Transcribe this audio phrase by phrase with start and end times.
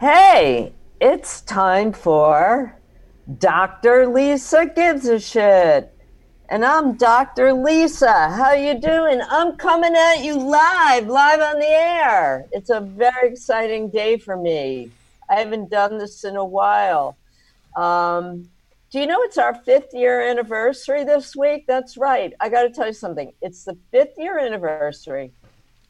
[0.00, 2.72] Hey, it's time for
[3.38, 4.06] Dr.
[4.06, 5.92] Lisa Gives a Shit.
[6.48, 7.52] And I'm Dr.
[7.52, 8.30] Lisa.
[8.30, 9.20] How you doing?
[9.28, 12.46] I'm coming at you live, live on the air.
[12.52, 14.92] It's a very exciting day for me.
[15.28, 17.16] I haven't done this in a while.
[17.76, 18.48] Um,
[18.92, 21.64] do you know it's our fifth year anniversary this week?
[21.66, 22.32] That's right.
[22.38, 23.32] I got to tell you something.
[23.42, 25.32] It's the fifth year anniversary,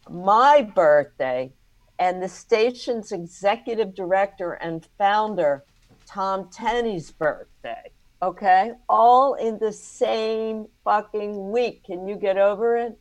[0.09, 1.53] my birthday,
[1.99, 5.65] and the station's executive director and founder,
[6.07, 7.91] Tom Tenney's birthday.
[8.23, 8.73] Okay.
[8.89, 11.85] All in the same fucking week.
[11.85, 12.99] Can you get over it?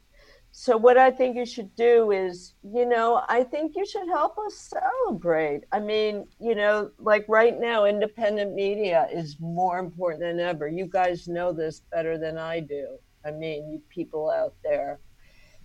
[0.52, 4.40] So, what I think you should do is, you know, I think you should help
[4.40, 5.66] us celebrate.
[5.72, 10.68] I mean, you know, like right now, independent media is more important than ever.
[10.68, 12.98] You guys know this better than I do.
[13.24, 15.00] I mean, you people out there.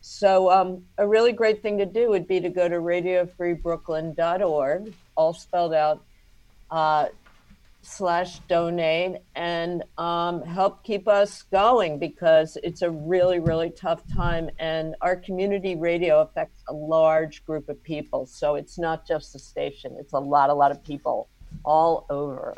[0.02, 5.32] So, um, a really great thing to do would be to go to radiofreebrooklyn.org, all
[5.32, 6.02] spelled out,
[6.72, 7.06] uh,
[7.82, 14.48] slash donate and um, help keep us going because it's a really really tough time
[14.60, 18.24] and our community radio affects a large group of people.
[18.24, 21.28] So it's not just the station it's a lot a lot of people
[21.64, 22.54] all over.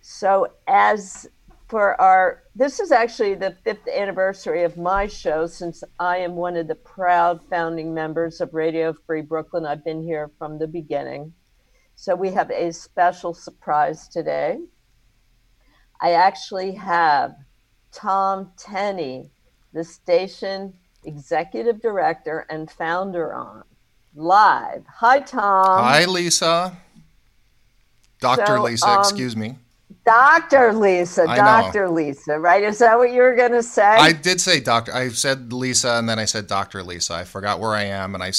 [0.00, 1.28] So as
[1.68, 6.56] for our this is actually the fifth anniversary of my show since i am one
[6.56, 11.32] of the proud founding members of radio free brooklyn i've been here from the beginning
[11.96, 14.58] so we have a special surprise today.
[16.00, 17.36] I actually have
[17.92, 19.30] Tom Tenney,
[19.72, 23.62] the station executive director and founder on
[24.14, 24.84] live.
[24.88, 25.82] Hi, Tom.
[25.84, 26.76] Hi, Lisa.
[28.20, 28.46] Dr.
[28.46, 29.56] So, Lisa, um, excuse me.
[30.04, 30.74] Dr.
[30.74, 31.88] Lisa, Dr.
[31.88, 32.62] Lisa, right?
[32.62, 33.82] Is that what you were going to say?
[33.82, 34.94] I did say doctor.
[34.94, 36.82] I said Lisa and then I said Dr.
[36.82, 37.14] Lisa.
[37.14, 38.32] I forgot where I am and I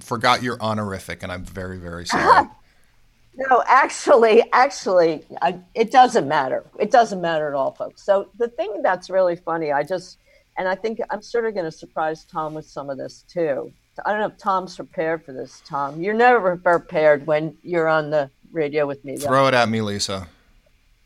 [0.00, 2.48] forgot your honorific, and I'm very, very sorry.
[3.36, 6.64] no, actually, actually, I, it doesn't matter.
[6.78, 8.02] It doesn't matter at all, folks.
[8.02, 10.18] So the thing that's really funny, I just,
[10.56, 13.72] and I think I'm sort of going to surprise Tom with some of this too.
[14.06, 15.62] I don't know if Tom's prepared for this.
[15.66, 19.16] Tom, you're never prepared when you're on the radio with me.
[19.16, 19.26] Though.
[19.26, 20.28] Throw it at me, Lisa.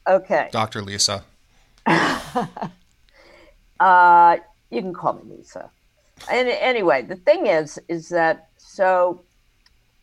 [0.06, 1.24] Okay, Doctor Lisa.
[1.86, 2.46] uh,
[4.70, 5.70] you can call me Lisa.
[6.30, 9.22] And anyway, the thing is, is that so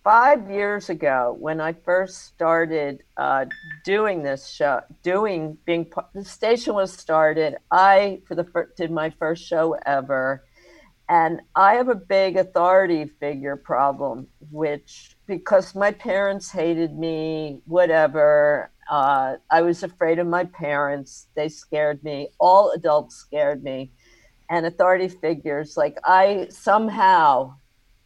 [0.03, 3.45] five years ago when I first started uh,
[3.85, 7.57] doing this show, doing being the station was started.
[7.71, 10.43] I for the first, did my first show ever,
[11.09, 18.71] and I have a big authority figure problem, which because my parents hated me, whatever.
[18.89, 21.27] Uh, I was afraid of my parents.
[21.35, 22.29] They scared me.
[22.39, 23.91] All adults scared me
[24.49, 25.77] and authority figures.
[25.77, 27.55] Like I somehow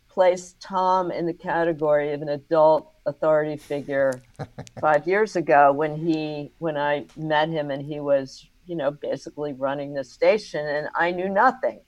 [0.10, 4.22] placed Tom in the category of an adult authority figure
[4.82, 9.54] five years ago when he when I met him and he was you know basically
[9.54, 11.82] running the station and I knew nothing.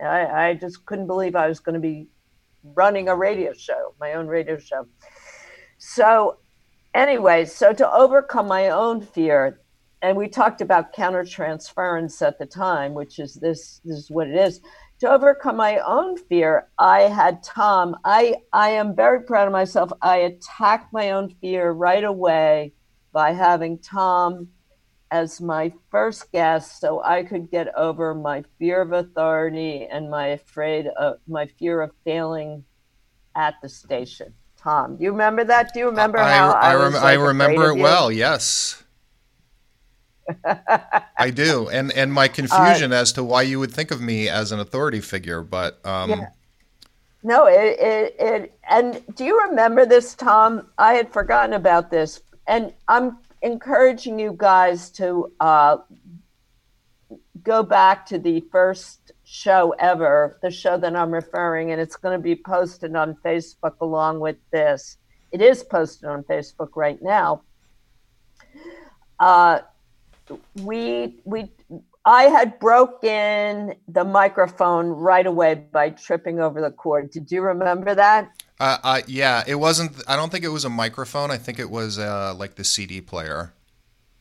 [0.00, 2.08] I, I just couldn't believe I was going to be
[2.64, 4.86] running a radio show, my own radio show.
[5.78, 6.38] So
[6.94, 9.60] anyway, so to overcome my own fear,
[10.02, 14.36] and we talked about countertransference at the time, which is this, this is what it
[14.36, 14.60] is.
[15.00, 17.96] To overcome my own fear, I had Tom.
[18.04, 19.90] I, I am very proud of myself.
[20.02, 22.72] I attacked my own fear right away
[23.12, 24.48] by having Tom
[25.10, 30.28] as my first guest so I could get over my fear of authority and my
[30.28, 32.64] afraid of my fear of failing
[33.36, 34.34] at the station.
[34.56, 35.72] Tom, do you remember that?
[35.74, 38.10] Do you remember I, how I, I, rem- like I remember it well.
[38.10, 38.82] Yes.
[41.18, 44.28] I do, and and my confusion uh, as to why you would think of me
[44.28, 46.28] as an authority figure, but um, yeah.
[47.22, 50.66] no, it, it it and do you remember this, Tom?
[50.78, 55.76] I had forgotten about this, and I'm encouraging you guys to uh,
[57.42, 62.18] go back to the first show ever, the show that I'm referring, and it's going
[62.18, 64.96] to be posted on Facebook along with this.
[65.30, 67.42] It is posted on Facebook right now.
[69.20, 69.60] Uh,
[70.62, 71.50] we we
[72.06, 77.10] I had broken the microphone right away by tripping over the cord.
[77.10, 78.43] Did you remember that?
[78.60, 79.92] Uh, uh, yeah, it wasn't.
[80.06, 81.30] I don't think it was a microphone.
[81.30, 83.52] I think it was uh, like the CD player.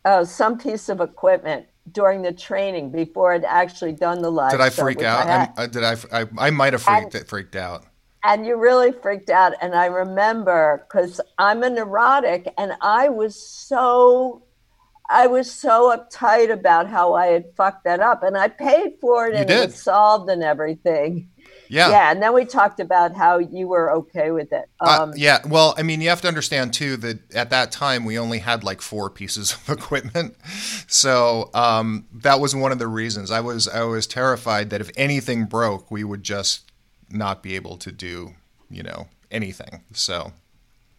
[0.06, 4.52] Oh, some piece of equipment during the training before I'd actually done the live.
[4.52, 5.28] Did I freak out?
[5.28, 5.96] I uh, did I?
[6.12, 7.86] I, I might have freaked and, freaked out.
[8.24, 9.54] And you really freaked out.
[9.62, 14.44] And I remember because I'm a neurotic, and I was so
[15.10, 19.28] I was so uptight about how I had fucked that up, and I paid for
[19.28, 19.60] it, you and did.
[19.60, 21.30] it was solved and everything.
[21.70, 21.90] Yeah.
[21.90, 22.12] Yeah.
[22.12, 24.70] And then we talked about how you were okay with it.
[24.80, 25.40] Uh, Um, yeah.
[25.48, 28.64] Well, I mean, you have to understand too that at that time we only had
[28.64, 30.36] like four pieces of equipment,
[30.88, 34.92] so um, that was one of the reasons I was I was terrified that if
[34.98, 36.70] anything broke, we would just
[37.10, 38.34] not be able to do
[38.70, 39.82] you know anything.
[39.94, 40.34] So,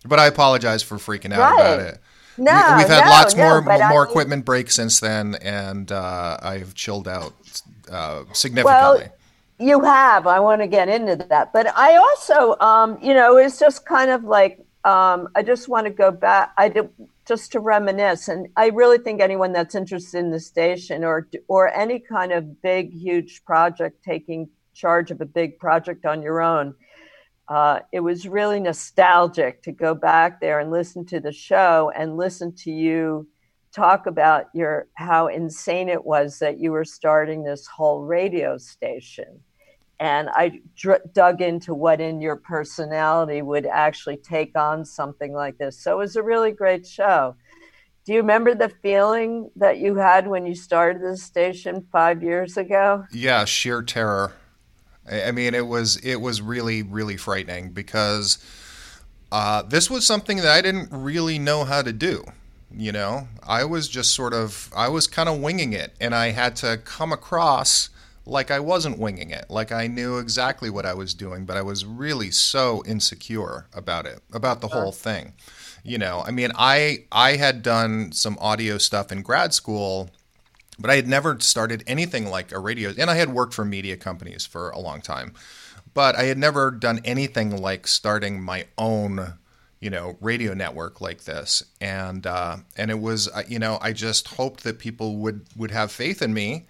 [0.04, 1.98] but I apologize for freaking out about it.
[2.36, 4.98] no, we, have had no, lots no, more but I more mean- equipment breaks since
[5.00, 7.34] then, and uh, I've chilled out
[7.90, 9.08] uh, significantly.
[9.58, 10.26] You have.
[10.26, 11.52] I want to get into that.
[11.52, 15.86] But I also, um, you know, it's just kind of like, um, I just want
[15.86, 16.52] to go back.
[16.58, 16.90] I did,
[17.26, 18.28] just to reminisce.
[18.28, 22.60] And I really think anyone that's interested in the station or, or any kind of
[22.62, 26.74] big, huge project, taking charge of a big project on your own,
[27.48, 32.16] uh, it was really nostalgic to go back there and listen to the show and
[32.16, 33.26] listen to you
[33.74, 39.40] talk about your how insane it was that you were starting this whole radio station
[39.98, 45.58] and i dr- dug into what in your personality would actually take on something like
[45.58, 47.34] this so it was a really great show
[48.04, 52.56] do you remember the feeling that you had when you started this station five years
[52.56, 54.34] ago Yeah, sheer terror.
[55.10, 58.38] I mean, it was it was really really frightening because
[59.32, 62.24] uh, this was something that I didn't really know how to do.
[62.76, 66.30] You know, I was just sort of I was kind of winging it, and I
[66.30, 67.90] had to come across
[68.26, 71.62] like I wasn't winging it, like I knew exactly what I was doing, but I
[71.62, 75.34] was really so insecure about it, about the whole thing.
[75.84, 80.10] You know, I mean, I I had done some audio stuff in grad school
[80.78, 83.96] but I had never started anything like a radio, and I had worked for media
[83.96, 85.34] companies for a long time,
[85.92, 89.34] but I had never done anything like starting my own,
[89.84, 93.92] you know, radio network like this, and uh, and it was, uh, you know, I
[93.92, 96.66] just hoped that people would would have faith in me,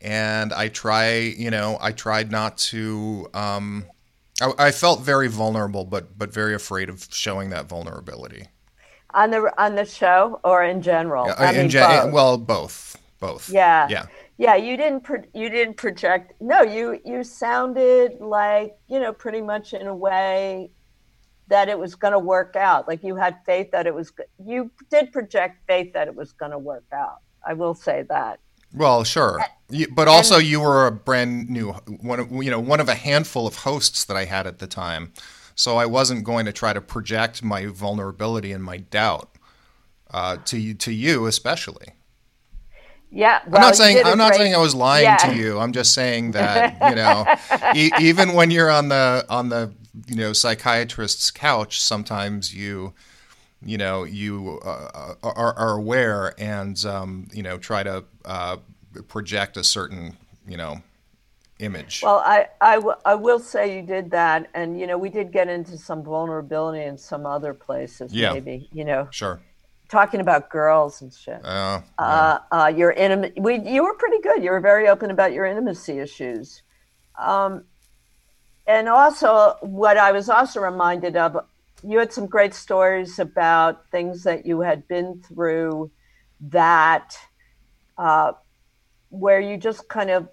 [0.00, 3.28] and I try, you know, I tried not to.
[3.34, 3.86] Um,
[4.40, 8.48] I, I felt very vulnerable, but but very afraid of showing that vulnerability.
[9.12, 12.12] on the on the show or in general Uh, I in mean, gen- both.
[12.12, 13.58] well, both, both.
[13.86, 13.88] Yeah.
[13.88, 14.06] yeah.
[14.38, 16.32] Yeah, you didn't pro- you didn't project.
[16.40, 20.70] No, you you sounded like, you know, pretty much in a way
[21.50, 22.88] that it was going to work out.
[22.88, 24.12] Like you had faith that it was
[24.44, 27.18] you did project faith that it was going to work out.
[27.46, 28.40] I will say that.
[28.72, 29.40] Well, sure,
[29.94, 32.20] but also you were a brand new one.
[32.20, 35.12] Of, you know, one of a handful of hosts that I had at the time,
[35.56, 39.28] so I wasn't going to try to project my vulnerability and my doubt
[40.12, 41.88] uh, to you, to you especially.
[43.10, 45.16] Yeah, I'm not saying I'm not great- saying I was lying Yeah.
[45.16, 45.58] to you.
[45.58, 47.26] I'm just saying that you know,
[47.74, 49.72] e- even when you're on the on the
[50.06, 52.92] you know psychiatrist's couch, sometimes you
[53.62, 58.56] you know you uh, are, are aware and um, you know try to uh,
[59.08, 60.16] project a certain
[60.46, 60.82] you know
[61.60, 62.02] image.
[62.02, 64.48] Well, I, I, w- I will say you did that.
[64.54, 68.32] And, you know, we did get into some vulnerability in some other places, Yeah.
[68.32, 69.40] maybe, you know, sure.
[69.88, 71.44] talking about girls and shit.
[71.44, 73.34] Uh, uh, uh, your intimate.
[73.38, 74.42] We you were pretty good.
[74.42, 76.62] You were very open about your intimacy issues,
[77.18, 77.64] um,
[78.70, 81.44] and also what I was also reminded of.
[81.82, 85.90] You had some great stories about things that you had been through,
[86.40, 87.16] that
[87.98, 88.32] uh,
[89.08, 90.28] where you just kind of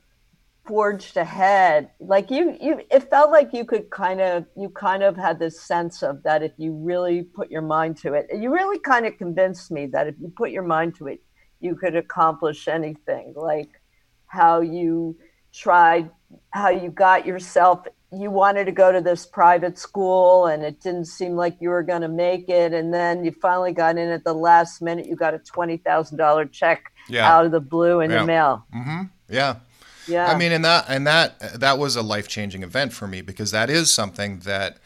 [0.68, 1.90] forged ahead.
[2.00, 5.60] Like you, you, it felt like you could kind of, you kind of had this
[5.60, 9.18] sense of that if you really put your mind to it, you really kind of
[9.18, 11.22] convinced me that if you put your mind to it,
[11.60, 13.34] you could accomplish anything.
[13.36, 13.70] Like
[14.28, 15.18] how you
[15.54, 16.12] tried,
[16.52, 21.06] how you got yourself, you wanted to go to this private school and it didn't
[21.06, 22.74] seem like you were going to make it.
[22.74, 26.92] And then you finally got in at the last minute, you got a $20,000 check
[27.10, 27.30] Yeah.
[27.30, 28.22] out of the blue in Yeah.
[28.22, 28.66] the mail.
[28.72, 29.56] hmm Yeah.
[30.08, 30.32] Yeah.
[30.32, 33.52] I mean, and that and that that was a life changing event for me because
[33.52, 34.78] that is something that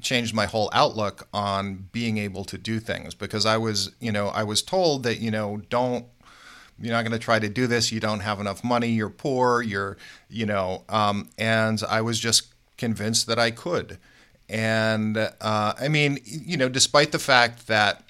[0.00, 4.26] changed my whole outlook on being able to do things because I was, you know,
[4.28, 6.06] I was told that, you know, don't
[6.80, 7.90] you're not going to try to do this.
[7.90, 8.88] You don't have enough money.
[8.88, 9.62] You're poor.
[9.62, 9.96] You're,
[10.28, 13.98] you know, um, and I was just convinced that I could.
[14.48, 18.02] And uh, I mean, you know, despite the fact that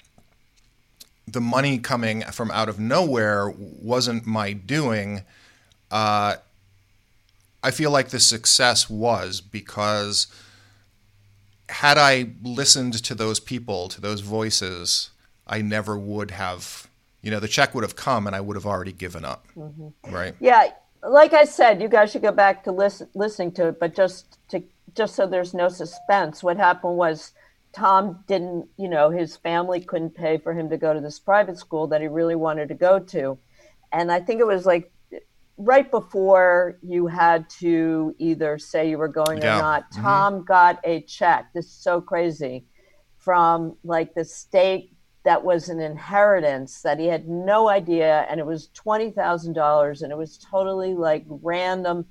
[1.27, 5.23] the money coming from out of nowhere wasn't my doing,
[5.91, 6.35] uh,
[7.63, 10.27] I feel like the success was because
[11.69, 15.09] had I listened to those people, to those voices,
[15.45, 16.87] I never would have,
[17.21, 19.47] you know, the check would have come and I would have already given up.
[20.07, 20.33] Right.
[20.39, 20.69] Yeah,
[21.03, 23.79] like I said, you guys should go back to listen, listening to it.
[23.79, 24.36] But just
[24.97, 27.31] just so there's no suspense, what happened was
[27.71, 31.57] Tom didn't, you know, his family couldn't pay for him to go to this private
[31.57, 33.37] school that he really wanted to go to,
[33.93, 34.91] and I think it was like
[35.59, 39.57] right before you had to either say you were going Yeah.
[39.57, 40.01] or not, Mhm.
[40.01, 41.47] Tom got a check.
[41.53, 42.65] This is so crazy
[43.17, 48.45] from like the state that was an inheritance that he had no idea, and it
[48.45, 52.05] was twenty thousand dollars, and it was totally like random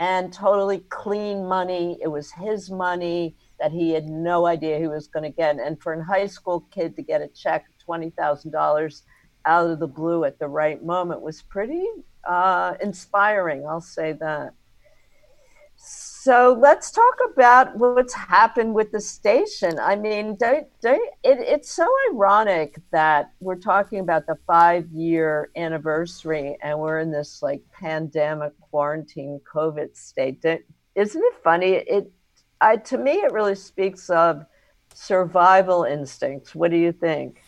[0.00, 1.98] and totally clean money.
[2.02, 5.58] It was his money that he had no idea he was going to get.
[5.60, 9.04] And for a high school kid to get a check of twenty thousand dollars
[9.44, 11.86] out of the blue at the right moment was pretty
[12.26, 13.66] uh, inspiring.
[13.68, 14.54] I'll say that.
[16.22, 19.78] So let's talk about what's happened with the station.
[19.78, 25.50] I mean, don't, don't, it, it's so ironic that we're talking about the five year
[25.56, 30.42] anniversary and we're in this like pandemic quarantine COVID state.
[30.42, 30.60] Don't,
[30.94, 31.70] isn't it funny?
[31.70, 32.12] It,
[32.60, 34.44] I, to me, it really speaks of
[34.92, 36.54] survival instincts.
[36.54, 37.42] What do you think?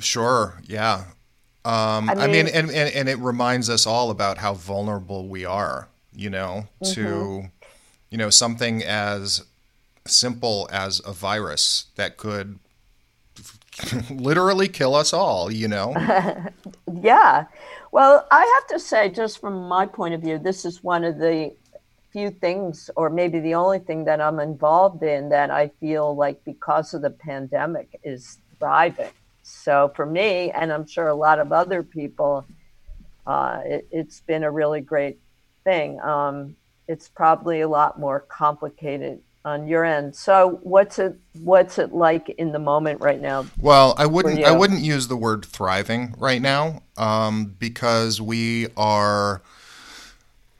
[0.00, 0.60] Sure.
[0.64, 1.04] Yeah.
[1.64, 5.28] Um, I, I mean, mean- and, and, and it reminds us all about how vulnerable
[5.28, 7.44] we are, you know, to,
[8.10, 9.44] you know, something as
[10.06, 12.58] simple as a virus that could
[14.10, 15.94] literally kill us all, you know?
[17.02, 17.46] Yeah.
[17.90, 21.18] Well, I have to say, just from my point of view, this is one of
[21.18, 21.52] the
[22.12, 26.44] few things, or maybe the only thing that I'm involved in that I feel like
[26.44, 29.10] because of the pandemic is thriving.
[29.42, 32.44] So for me, and I'm sure a lot of other people,
[33.26, 35.18] uh, it, it's been a really great
[35.64, 36.00] thing.
[36.00, 36.56] Um,
[36.88, 40.14] it's probably a lot more complicated on your end.
[40.14, 43.46] So what's it what's it like in the moment right now?
[43.58, 44.44] Well, I wouldn't.
[44.44, 49.42] I wouldn't use the word thriving right now, um, because we are.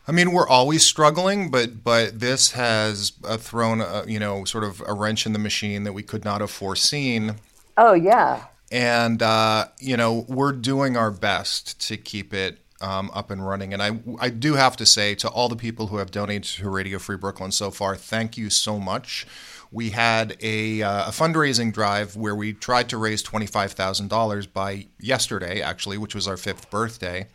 [0.09, 4.65] I mean, we're always struggling, but but this has uh, thrown, a, you know, sort
[4.65, 7.37] of a wrench in the machine that we could not have foreseen.
[7.77, 8.47] Oh yeah.
[8.73, 13.73] and uh, you know we're doing our best to keep it um, up and running.
[13.73, 16.69] And I I do have to say to all the people who have donated to
[16.69, 19.27] Radio Free Brooklyn so far, thank you so much.
[19.71, 24.09] We had a, uh, a fundraising drive where we tried to raise twenty five thousand
[24.09, 27.29] dollars by yesterday, actually, which was our fifth birthday,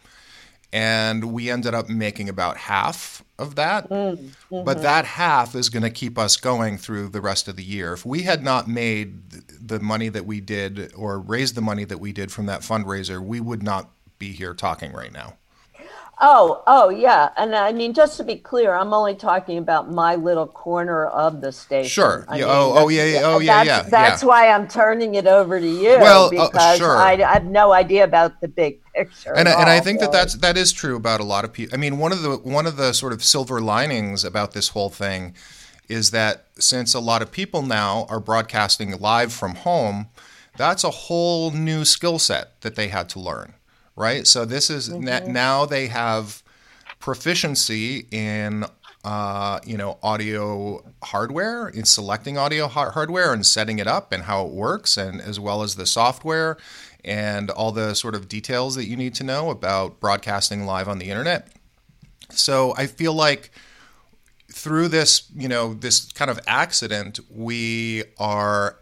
[0.72, 3.90] and we ended up making about half of that.
[4.66, 7.94] But that half is going to keep us going through the rest of the year.
[7.94, 12.00] If we had not made the money that we did or raised the money that
[12.00, 13.90] we did from that fundraiser, we would not
[14.20, 15.38] be here talking right now.
[16.20, 17.30] Oh, oh, yeah.
[17.38, 21.42] And I mean, just to be clear, I'm only talking about my little corner of
[21.42, 21.88] the station.
[21.90, 22.26] Sure.
[22.28, 24.28] I mean, oh, oh, yeah, yeah, oh, yeah, that's, yeah, That's yeah.
[24.28, 26.98] why I'm turning it over to you Well, uh, sure.
[26.98, 29.34] I, I have no idea about the big picture.
[29.36, 31.76] and, I- and I think that that's that is true about a lot of people.
[31.76, 34.90] I mean, one of the one of the sort of silver linings about this whole
[34.90, 35.36] thing
[35.88, 40.08] is that since a lot of people now are broadcasting live from home,
[40.58, 43.54] that's a whole new skill set that they had to learn,
[43.98, 44.26] right?
[44.26, 46.42] So this is na- now they have
[47.00, 48.64] proficiency in
[49.04, 54.24] uh, you know audio hardware in selecting audio har- hardware and setting it up and
[54.24, 56.58] how it works and as well as the software
[57.06, 60.98] and all the sort of details that you need to know about broadcasting live on
[60.98, 61.48] the internet
[62.32, 63.52] so i feel like
[64.52, 68.78] through this you know this kind of accident we are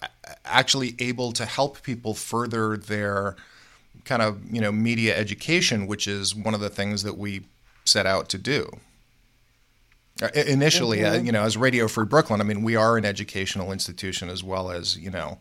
[0.45, 3.36] actually able to help people further their
[4.06, 7.42] kind of you know media education which is one of the things that we
[7.86, 8.70] set out to do
[10.22, 13.72] Uh, initially uh, you know as radio free brooklyn i mean we are an educational
[13.72, 15.38] institution as well as you know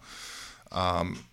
[0.72, 1.24] um,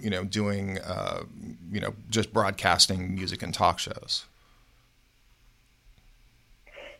[0.00, 1.22] you know doing uh,
[1.70, 4.24] you know just broadcasting music and talk shows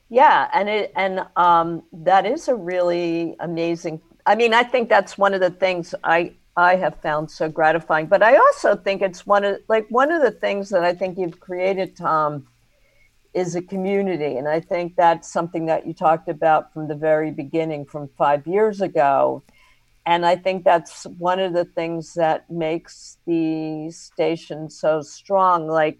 [0.09, 4.00] Yeah, and it and um, that is a really amazing.
[4.26, 8.06] I mean, I think that's one of the things I I have found so gratifying.
[8.06, 11.18] But I also think it's one of like one of the things that I think
[11.18, 12.46] you've created, Tom,
[13.34, 17.32] is a community, and I think that's something that you talked about from the very
[17.32, 19.42] beginning, from five years ago.
[20.06, 25.66] And I think that's one of the things that makes the station so strong.
[25.66, 25.99] Like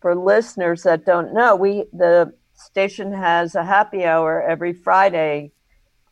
[0.00, 5.52] for listeners that don't know, we the station has a happy hour every Friday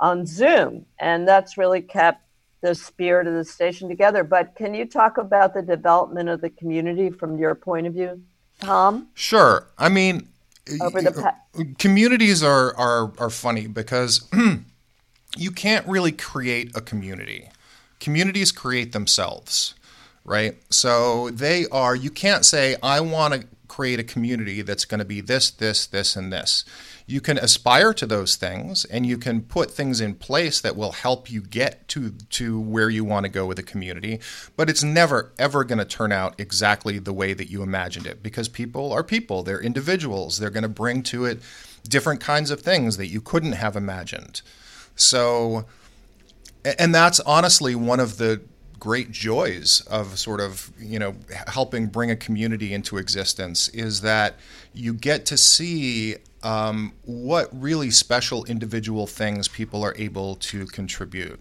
[0.00, 2.27] on Zoom, and that's really kept
[2.60, 4.24] the spirit of the station together.
[4.24, 8.22] But can you talk about the development of the community from your point of view,
[8.60, 9.08] Tom?
[9.14, 9.68] Sure.
[9.78, 10.28] I mean,
[10.80, 11.36] Over the pa-
[11.78, 14.28] communities are are are funny because
[15.36, 17.48] you can't really create a community.
[18.00, 19.74] Communities create themselves,
[20.24, 20.56] right?
[20.70, 21.96] So they are.
[21.96, 23.46] You can't say I want to
[23.78, 26.64] create a community that's going to be this, this, this, and this.
[27.06, 30.90] You can aspire to those things and you can put things in place that will
[30.90, 34.18] help you get to, to where you want to go with a community,
[34.56, 38.20] but it's never, ever going to turn out exactly the way that you imagined it
[38.20, 41.40] because people are people, they're individuals, they're going to bring to it
[41.88, 44.42] different kinds of things that you couldn't have imagined.
[44.96, 45.66] So,
[46.64, 48.40] and that's honestly one of the
[48.78, 51.14] great joys of sort of you know
[51.46, 54.36] helping bring a community into existence is that
[54.72, 61.40] you get to see um, what really special individual things people are able to contribute.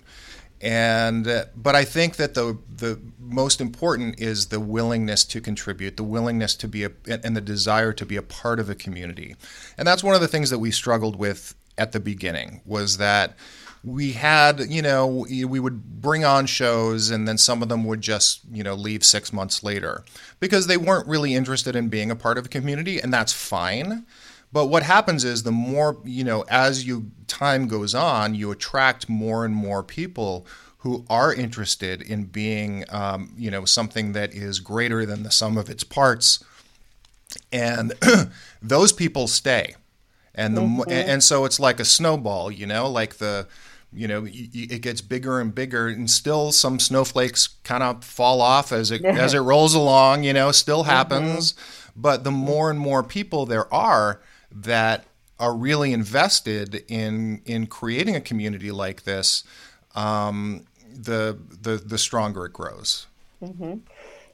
[0.60, 5.98] And uh, but I think that the the most important is the willingness to contribute,
[5.98, 9.36] the willingness to be a, and the desire to be a part of a community,
[9.78, 13.36] and that's one of the things that we struggled with at the beginning was that
[13.88, 18.02] we had, you know, we would bring on shows and then some of them would
[18.02, 20.04] just, you know, leave six months later
[20.42, 24.06] because they weren't really interested in being a part of a community, and that's fine.
[24.52, 29.08] But what happens is the more, you know, as you time goes on, you attract
[29.08, 30.46] more and more people
[30.80, 35.58] who are interested in being, um, you know, something that is greater than the sum
[35.58, 36.44] of its parts,
[37.54, 37.94] and
[38.62, 39.76] those people stay,
[40.36, 40.92] and the mm-hmm.
[40.92, 43.48] and so it's like a snowball, you know, like the
[43.94, 48.72] you know it gets bigger and bigger and still some snowflakes kind of fall off
[48.72, 50.90] as it as it rolls along you know still mm-hmm.
[50.90, 52.02] happens mm-hmm.
[52.02, 55.06] but the more and more people there are that
[55.40, 59.44] are really invested in in creating a community like this
[59.96, 63.08] um, the, the the stronger it grows
[63.42, 63.76] mm-hmm.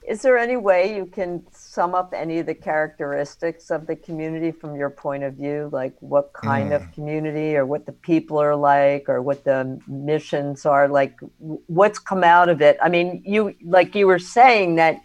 [0.07, 4.51] Is there any way you can sum up any of the characteristics of the community
[4.51, 5.69] from your point of view?
[5.71, 6.75] Like what kind mm.
[6.75, 11.17] of community, or what the people are like, or what the missions are like?
[11.39, 12.77] What's come out of it?
[12.81, 14.97] I mean, you like you were saying that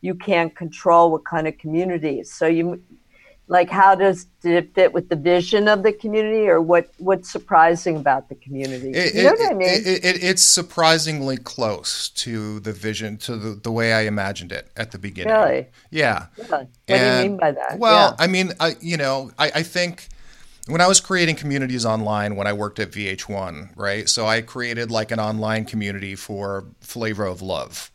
[0.00, 2.32] you can't control what kind of communities.
[2.32, 2.82] So you
[3.50, 7.30] like how does did it fit with the vision of the community or what what's
[7.30, 12.08] surprising about the community it, you know it, what i mean it, it's surprisingly close
[12.10, 16.26] to the vision to the, the way i imagined it at the beginning really yeah,
[16.38, 16.44] yeah.
[16.46, 18.24] what and, do you mean by that well yeah.
[18.24, 20.08] i mean I, you know I, I think
[20.66, 24.08] when I was creating communities online when I worked at VH1, right?
[24.08, 27.90] So I created like an online community for Flavor of Love,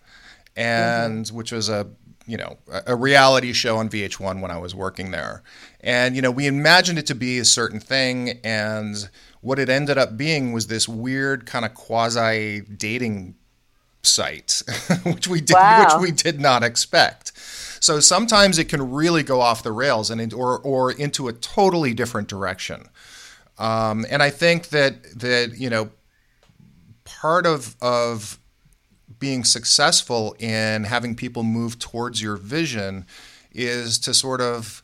[0.58, 1.38] and mm-hmm.
[1.38, 1.88] which was a
[2.26, 5.44] you know a reality show on VH1 when I was working there,
[5.82, 9.10] and you know we imagined it to be a certain thing, and
[9.42, 13.36] what it ended up being was this weird kind of quasi dating
[14.02, 14.64] site,
[15.04, 15.86] which we did wow.
[16.00, 17.32] which we did not expect.
[17.80, 21.94] So sometimes it can really go off the rails and or or into a totally
[21.94, 22.90] different direction.
[23.58, 25.92] Um, and I think that that you know
[27.04, 28.40] part of of
[29.20, 33.06] being successful in having people move towards your vision
[33.52, 34.84] is to sort of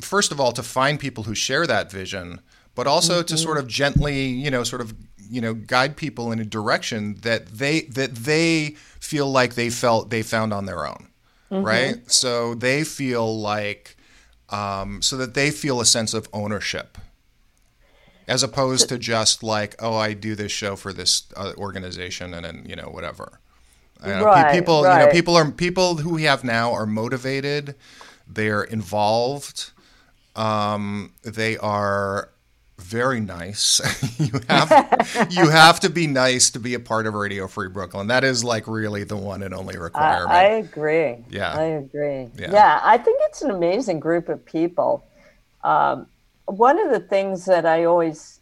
[0.00, 2.40] first of all to find people who share that vision
[2.74, 3.26] but also mm-hmm.
[3.26, 4.94] to sort of gently you know sort of
[5.30, 10.10] you know guide people in a direction that they that they feel like they felt
[10.10, 11.08] they found on their own
[11.50, 11.64] mm-hmm.
[11.64, 13.96] right so they feel like
[14.50, 16.96] um, so that they feel a sense of ownership
[18.28, 22.44] as opposed to just like, oh, I do this show for this uh, organization and
[22.44, 23.40] then you know whatever.
[24.04, 25.00] Know, right, people, right.
[25.00, 27.74] you know, people are people who we have now are motivated.
[28.28, 29.72] They're involved.
[30.36, 32.28] Um, they are
[32.78, 33.80] very nice.
[34.20, 38.06] you have you have to be nice to be a part of Radio Free Brooklyn.
[38.06, 40.30] That is like really the one and only requirement.
[40.30, 41.16] I, I agree.
[41.28, 42.28] Yeah, I agree.
[42.38, 42.52] Yeah.
[42.52, 42.80] yeah.
[42.84, 45.04] I think it's an amazing group of people.
[45.64, 46.06] Um,
[46.48, 48.40] one of the things that I always,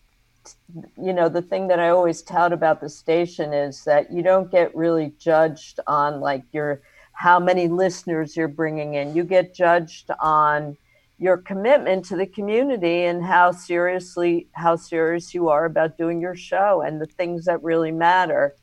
[0.97, 4.51] you know, the thing that I always tout about the station is that you don't
[4.51, 9.15] get really judged on like your how many listeners you're bringing in.
[9.15, 10.77] You get judged on
[11.19, 16.37] your commitment to the community and how seriously how serious you are about doing your
[16.37, 18.55] show and the things that really matter.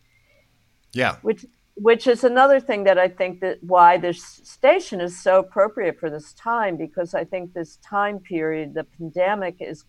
[0.94, 1.18] Yeah.
[1.24, 6.00] Which which is another thing that I think that why this station is so appropriate
[6.00, 9.86] for this time because I think this time period, the pandemic, is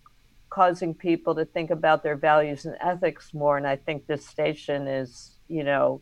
[0.49, 4.87] causing people to think about their values and ethics more, and I think this station
[4.87, 6.01] is, you know,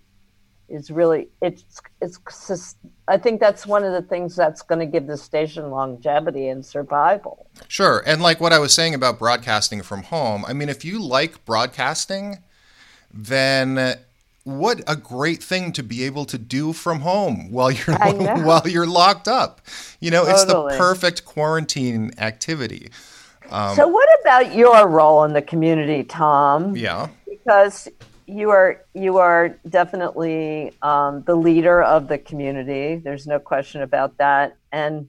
[0.68, 1.64] is really it's
[2.00, 2.76] it's
[3.08, 6.64] I think that's one of the things that's going to give the station longevity and
[6.64, 7.46] survival.
[7.66, 11.02] Sure, and like what I was saying about broadcasting from home, I mean, if you
[11.02, 12.38] like broadcasting,
[13.12, 13.98] then
[14.44, 17.96] what a great thing to be able to do from home while you're
[18.44, 19.60] while you're locked up.
[20.00, 20.34] You know, totally.
[20.34, 22.90] it's the perfect quarantine activity.
[23.50, 26.76] Um, so, what about your role in the community, Tom?
[26.76, 27.88] Yeah, because
[28.26, 32.96] you are you are definitely um, the leader of the community.
[32.96, 35.08] There's no question about that, and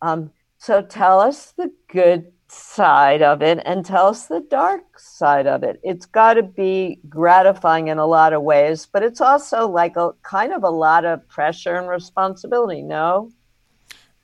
[0.00, 5.46] Um, so tell us the good side of it and tell us the dark side
[5.46, 5.80] of it.
[5.82, 10.12] It's got to be gratifying in a lot of ways, but it's also like a
[10.22, 13.30] kind of a lot of pressure and responsibility, no?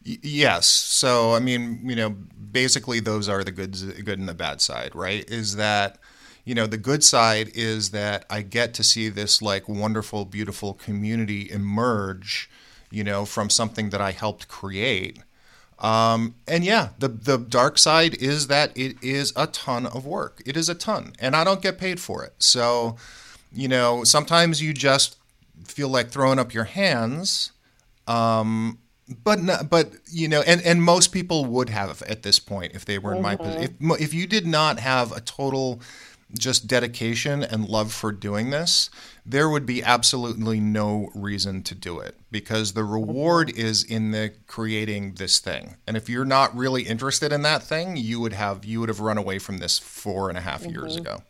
[0.04, 0.66] yes.
[0.66, 3.72] So, I mean, you know, basically those are the good
[4.04, 5.28] good and the bad side, right?
[5.30, 5.98] Is that
[6.44, 10.74] you know, the good side is that I get to see this like wonderful, beautiful
[10.74, 12.50] community emerge,
[12.90, 15.20] you know, from something that I helped create.
[15.84, 20.40] Um, and yeah, the the dark side is that it is a ton of work.
[20.46, 22.32] It is a ton, and I don't get paid for it.
[22.38, 22.96] So,
[23.52, 25.18] you know, sometimes you just
[25.66, 27.52] feel like throwing up your hands.
[28.08, 28.78] Um,
[29.22, 32.86] but not, but you know, and and most people would have at this point if
[32.86, 33.22] they were in mm-hmm.
[33.22, 33.76] my position.
[33.78, 35.82] If if you did not have a total
[36.38, 38.88] just dedication and love for doing this,
[39.26, 44.32] there would be absolutely no reason to do it because the reward is in the
[44.46, 45.76] creating this thing.
[45.86, 49.00] And if you're not really interested in that thing, you would have you would have
[49.00, 50.72] run away from this four and a half mm-hmm.
[50.72, 51.22] years ago.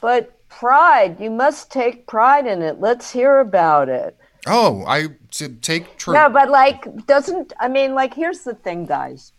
[0.00, 2.80] But pride, you must take pride in it.
[2.80, 4.16] Let's hear about it.
[4.46, 8.86] Oh, I to take tr- No, but like doesn't I mean like here's the thing,
[8.86, 9.32] guys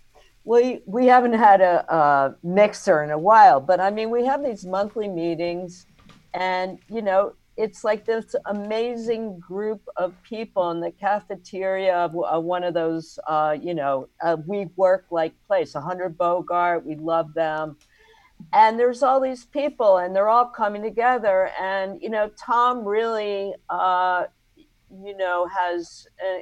[0.46, 4.44] we we haven't had a, a, mixer in a while, but I mean, we have
[4.44, 5.86] these monthly meetings,
[6.34, 12.40] and you know, it's like this amazing group of people in the cafeteria of uh,
[12.40, 16.86] one of those, uh, you know, uh, we work like place, 100 Bogart.
[16.86, 17.78] We love them,
[18.52, 21.52] and there's all these people, and they're all coming together.
[21.60, 24.26] And you know, Tom really, uh,
[24.90, 26.40] you know, has uh,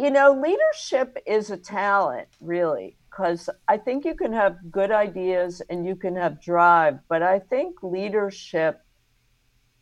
[0.00, 5.60] you know, leadership is a talent, really, because I think you can have good ideas
[5.68, 8.80] and you can have drive, but I think leadership,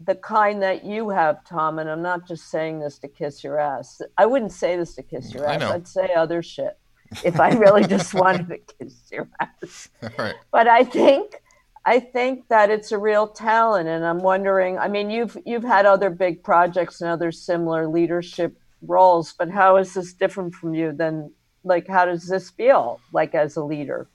[0.01, 3.59] the kind that you have, Tom, and I'm not just saying this to kiss your
[3.59, 4.01] ass.
[4.17, 5.63] I wouldn't say this to kiss your ass.
[5.63, 6.79] I'd say other shit
[7.25, 9.89] if I really just wanted to kiss your ass.
[10.19, 10.35] Right.
[10.53, 11.41] But I think
[11.85, 14.79] I think that it's a real talent, and I'm wondering.
[14.79, 19.77] I mean, you've you've had other big projects and other similar leadership roles, but how
[19.77, 21.33] is this different from you than
[21.65, 24.09] like how does this feel like as a leader?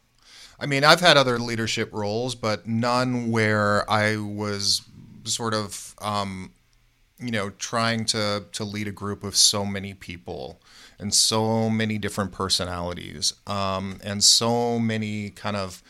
[0.59, 4.81] I mean, I've had other leadership roles, but none where I was
[5.25, 6.51] sort of um,
[7.19, 10.61] you know trying to to lead a group of so many people
[10.99, 15.81] and so many different personalities um, and so many kind of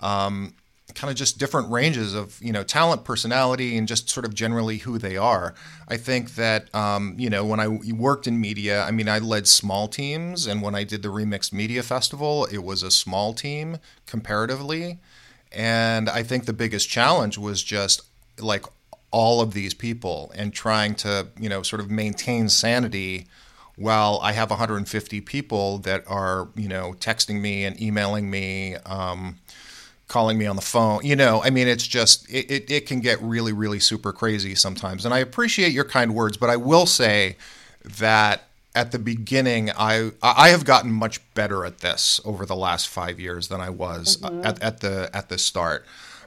[0.00, 0.54] um,
[0.94, 4.78] kind of just different ranges of you know talent, personality, and just sort of generally
[4.78, 5.54] who they are.
[5.88, 9.48] I think that um, you know when I worked in media, I mean I led
[9.48, 13.78] small teams, and when I did the Remixed Media Festival, it was a small team
[14.06, 14.98] comparatively,
[15.50, 18.02] and I think the biggest challenge was just
[18.40, 18.64] like
[19.10, 23.26] all of these people and trying to you know sort of maintain sanity
[23.76, 28.76] while I have 150 people that are you know texting me and emailing me.
[28.86, 29.38] Um,
[30.08, 31.00] calling me on the phone.
[31.02, 34.54] You know, I mean, it's just, it, it, it, can get really, really super crazy
[34.54, 35.06] sometimes.
[35.06, 37.38] And I appreciate your kind words, but I will say
[37.98, 38.42] that
[38.74, 43.20] at the beginning, I I have gotten much better at this over the last five
[43.20, 44.46] years than I was mm-hmm.
[44.46, 45.84] at, at the at the start.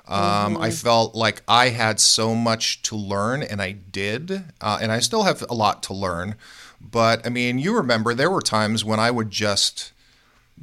[0.07, 0.63] Um, mm-hmm.
[0.63, 4.99] I felt like I had so much to learn, and I did, uh, and I
[4.99, 6.35] still have a lot to learn.
[6.79, 9.93] But I mean, you remember there were times when I would just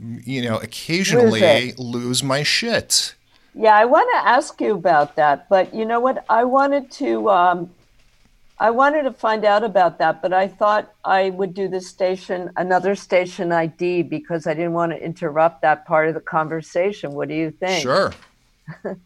[0.00, 3.14] you know, occasionally lose my shit.
[3.54, 6.24] Yeah, I want to ask you about that, but you know what?
[6.30, 7.70] I wanted to, um,
[8.58, 12.50] I wanted to find out about that, but I thought I would do the station,
[12.56, 17.12] another station ID, because I didn't want to interrupt that part of the conversation.
[17.12, 17.82] What do you think?
[17.82, 18.12] Sure.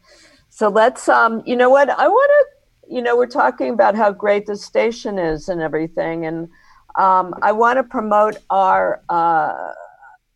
[0.56, 1.90] so let's, um, you know what?
[1.90, 6.24] I want to, you know, we're talking about how great the station is and everything,
[6.24, 6.48] and
[6.94, 9.02] um, I want to promote our.
[9.10, 9.72] Uh,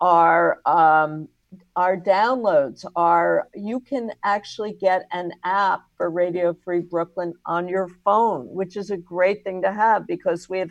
[0.03, 1.29] our um,
[1.77, 7.89] our downloads are you can actually get an app for Radio Free Brooklyn on your
[8.05, 10.71] phone, which is a great thing to have because we have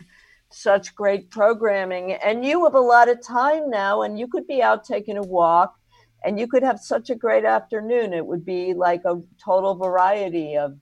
[0.50, 4.62] such great programming and you have a lot of time now and you could be
[4.62, 5.79] out taking a walk
[6.24, 8.12] and you could have such a great afternoon.
[8.12, 10.76] It would be like a total variety of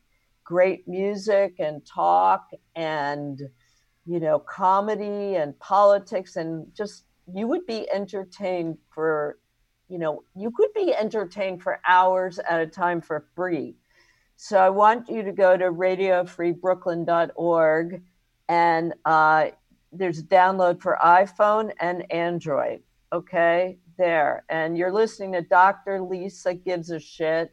[0.48, 3.42] great music and talk and
[4.07, 9.37] you know comedy and politics and just you would be entertained for
[9.90, 13.74] you know you could be entertained for hours at a time for free
[14.37, 18.03] so i want you to go to radiofreebrooklyn.org
[18.48, 19.48] and uh,
[19.92, 22.81] there's a download for iphone and android
[23.12, 27.50] okay there and you're listening to dr lisa gives a shit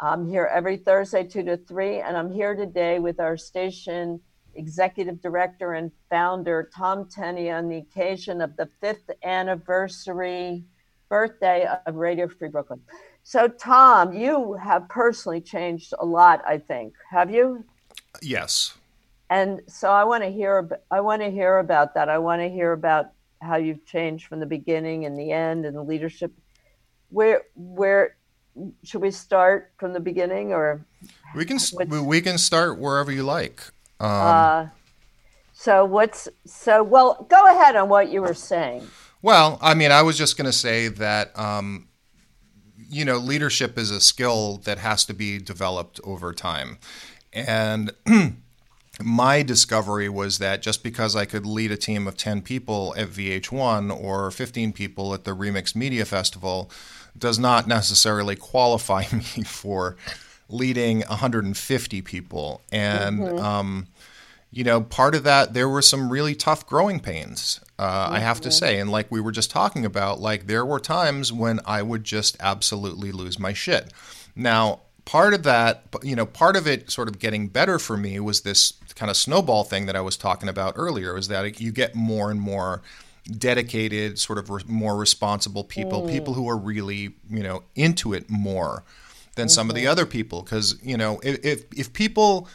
[0.00, 4.20] i'm here every thursday 2 to 3 and i'm here today with our station
[4.54, 10.64] executive director and founder Tom Tenney on the occasion of the fifth anniversary
[11.08, 12.80] birthday of Radio Free Brooklyn.
[13.22, 16.94] So, Tom, you have personally changed a lot, I think.
[17.10, 17.64] Have you?
[18.22, 18.74] Yes.
[19.28, 20.68] And so I want to hear.
[20.90, 22.08] I want to hear about that.
[22.08, 25.76] I want to hear about how you've changed from the beginning and the end and
[25.76, 26.32] the leadership.
[27.08, 28.16] Where where
[28.84, 30.84] should we start from the beginning or?
[31.34, 31.58] We can
[32.04, 33.62] we can start wherever you like.
[33.98, 34.66] Um, uh,
[35.52, 37.26] so what's so well?
[37.28, 38.86] Go ahead on what you were saying.
[39.22, 41.88] Well, I mean, I was just going to say that um,
[42.88, 46.78] you know leadership is a skill that has to be developed over time,
[47.32, 47.92] and.
[49.02, 53.08] my discovery was that just because I could lead a team of 10 people at
[53.08, 56.70] VH1 or 15 people at the Remix Media Festival
[57.16, 59.96] does not necessarily qualify me for
[60.48, 62.62] leading 150 people.
[62.72, 63.38] And, mm-hmm.
[63.38, 63.86] um,
[64.50, 68.14] you know, part of that, there were some really tough growing pains, uh, mm-hmm.
[68.14, 68.56] I have to mm-hmm.
[68.56, 68.80] say.
[68.80, 72.36] And like we were just talking about, like there were times when I would just
[72.40, 73.92] absolutely lose my shit.
[74.34, 78.20] Now, part of that, you know, part of it sort of getting better for me
[78.20, 81.72] was this kind of snowball thing that I was talking about earlier, is that you
[81.72, 82.80] get more and more
[83.28, 86.12] dedicated, sort of re- more responsible people, mm.
[86.12, 88.84] people who are really, you know, into it more
[89.34, 89.50] than mm-hmm.
[89.50, 89.90] some of the mm-hmm.
[89.90, 90.42] other people.
[90.42, 92.46] Because you know, if if people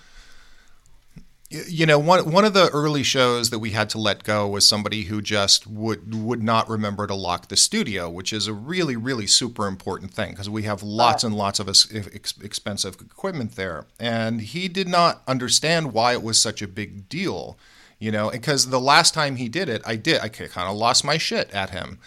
[1.49, 4.65] you know one one of the early shows that we had to let go was
[4.65, 8.95] somebody who just would would not remember to lock the studio which is a really
[8.95, 13.85] really super important thing because we have lots and lots of ex- expensive equipment there.
[13.99, 17.57] And he did not understand why it was such a big deal
[17.99, 21.05] you know because the last time he did it I did I kind of lost
[21.05, 21.99] my shit at him.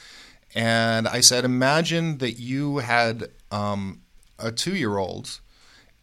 [0.55, 4.01] And I said imagine that you had um,
[4.39, 5.39] a 2-year-old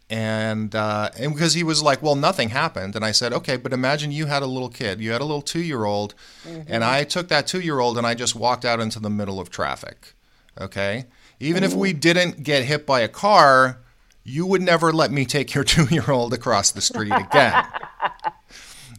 [0.10, 3.74] and uh, and because he was like, well, nothing happened, and I said, okay, but
[3.74, 6.13] imagine you had a little kid, you had a little two year old,
[6.48, 6.62] mm-hmm.
[6.68, 9.39] and I took that two year old and I just walked out into the middle
[9.39, 10.13] of traffic,
[10.60, 11.06] okay.
[11.39, 11.72] Even mm-hmm.
[11.72, 13.80] if we didn't get hit by a car,
[14.24, 17.65] you would never let me take your two year old across the street again,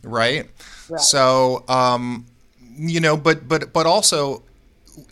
[0.03, 0.49] right?
[0.89, 1.01] right?
[1.01, 2.27] So, um,
[2.77, 4.43] you know, but but but also,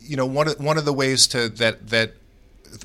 [0.01, 2.15] you know, one of one of the ways to that that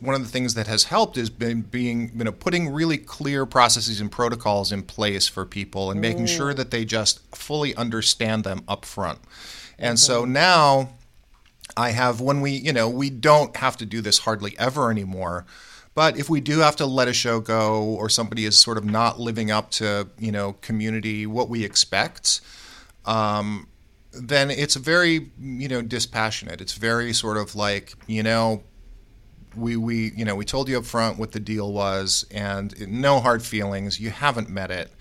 [0.02, 3.46] one of the things that has helped is been being you know putting really clear
[3.46, 6.36] processes and protocols in place for people and making mm.
[6.36, 9.20] sure that they just fully understand them up front.
[9.78, 10.12] And mm-hmm.
[10.12, 10.90] so now
[11.78, 15.46] I have when we you know we don't have to do this hardly ever anymore.
[15.96, 18.86] But if we do have to let a show go or somebody is sort of
[18.86, 22.40] not living up to, you know, community, what we expect,
[23.06, 23.68] um,
[24.14, 26.62] then it's very, you know, dispassionate.
[26.62, 28.64] It's very sort of like, you know,
[29.56, 33.20] we we you know we told you up front what the deal was, and no
[33.20, 34.00] hard feelings.
[34.00, 34.92] You haven't met it,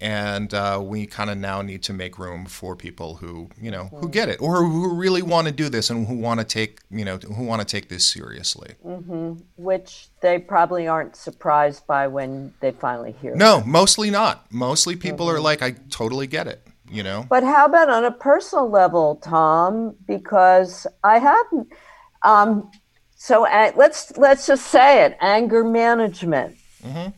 [0.00, 3.84] and uh, we kind of now need to make room for people who you know
[3.84, 6.80] who get it or who really want to do this and who want to take
[6.90, 8.74] you know who want to take this seriously.
[8.84, 9.34] Mm-hmm.
[9.56, 13.34] Which they probably aren't surprised by when they finally hear.
[13.34, 14.50] No, mostly not.
[14.52, 15.36] Mostly people mm-hmm.
[15.36, 16.66] are like, I totally get it.
[16.90, 17.26] You know.
[17.28, 19.96] But how about on a personal level, Tom?
[20.06, 21.68] Because I haven't.
[22.22, 22.70] Um,
[23.24, 26.56] so uh, let's let's just say it: anger management.
[26.82, 27.08] Mm-hmm.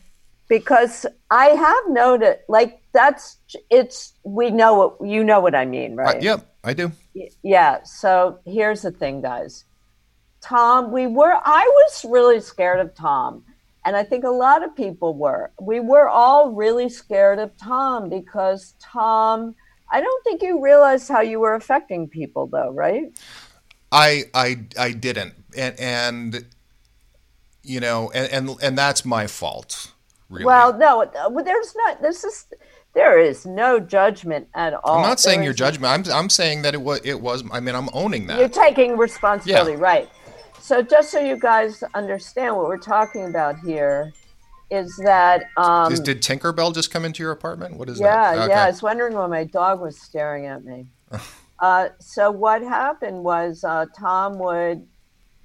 [0.47, 3.39] Because I have noted, like that's
[3.71, 6.15] it's we know what you know what I mean, right?
[6.15, 6.93] Uh, yep, I do.
[7.43, 7.83] Yeah.
[7.83, 9.65] So here's the thing, guys.
[10.41, 11.41] Tom, we were.
[11.45, 13.43] I was really scared of Tom,
[13.85, 15.51] and I think a lot of people were.
[15.61, 19.57] We were all really scared of Tom because Tom.
[19.91, 23.11] I don't think you realized how you were affecting people, though, right?
[23.93, 26.47] I I I didn't, and and
[27.63, 29.93] you know, and and, and that's my fault.
[30.29, 30.45] Really.
[30.45, 31.05] Well, no,
[31.45, 32.03] there's not.
[32.03, 32.47] This is
[32.95, 34.97] there is no judgment at all.
[34.97, 36.09] I'm not saying your judgment.
[36.09, 37.45] I'm I'm saying that it was it was.
[37.53, 38.39] I mean, I'm owning that.
[38.39, 39.79] You're taking responsibility, yeah.
[39.79, 40.11] right?
[40.61, 44.13] So just so you guys understand what we're talking about here,
[44.71, 47.77] is that um, is, did Tinkerbell just come into your apartment?
[47.77, 48.37] What is yeah, that?
[48.37, 48.53] Yeah, okay.
[48.53, 48.65] yeah.
[48.65, 50.87] I was wondering why my dog was staring at me.
[51.59, 54.87] Uh, so what happened was uh, Tom would,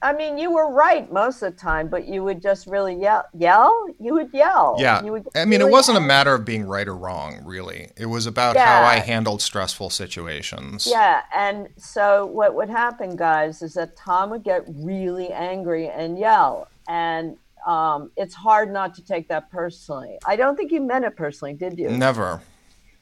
[0.04, 3.26] I mean, you were right most of the time, but you would just really yell.
[3.38, 3.88] Yell?
[4.00, 4.76] You would yell.
[4.80, 5.02] Yeah.
[5.02, 6.04] Would I mean, it wasn't yell.
[6.04, 7.92] a matter of being right or wrong, really.
[7.98, 8.66] It was about yeah.
[8.66, 10.88] how I handled stressful situations.
[10.90, 11.22] Yeah.
[11.36, 16.68] And so what would happen, guys, is that Tom would get really angry and yell.
[16.88, 17.38] And
[17.68, 20.18] um, it's hard not to take that personally.
[20.26, 21.90] I don't think you meant it personally, did you?
[21.90, 22.42] Never.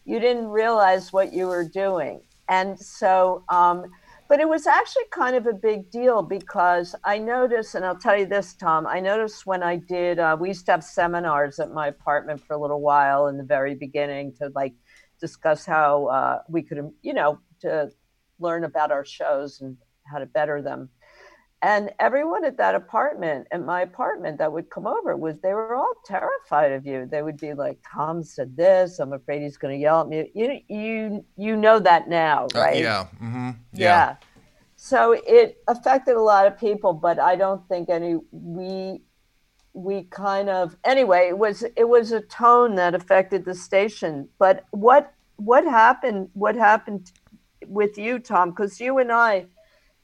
[0.03, 2.19] You didn't realize what you were doing.
[2.49, 3.85] And so, um,
[4.29, 8.15] but it was actually kind of a big deal because I noticed, and I'll tell
[8.15, 11.71] you this, Tom, I noticed when I did, uh, we used to have seminars at
[11.71, 14.75] my apartment for a little while in the very beginning to like
[15.19, 17.89] discuss how uh, we could, you know, to
[18.39, 20.89] learn about our shows and how to better them.
[21.61, 25.75] And everyone at that apartment, at my apartment, that would come over was they were
[25.75, 27.05] all terrified of you.
[27.05, 28.99] They would be like, "Tom said this.
[28.99, 32.59] I'm afraid he's going to yell at me." You you you know that now, Uh,
[32.61, 32.77] right?
[32.77, 33.05] yeah.
[33.19, 34.15] hmm yeah.
[34.77, 39.01] So it affected a lot of people, but I don't think any we
[39.73, 44.29] we kind of anyway it was it was a tone that affected the station.
[44.39, 47.11] But what what happened what happened
[47.67, 48.51] with you, Tom?
[48.51, 49.47] Because you and I,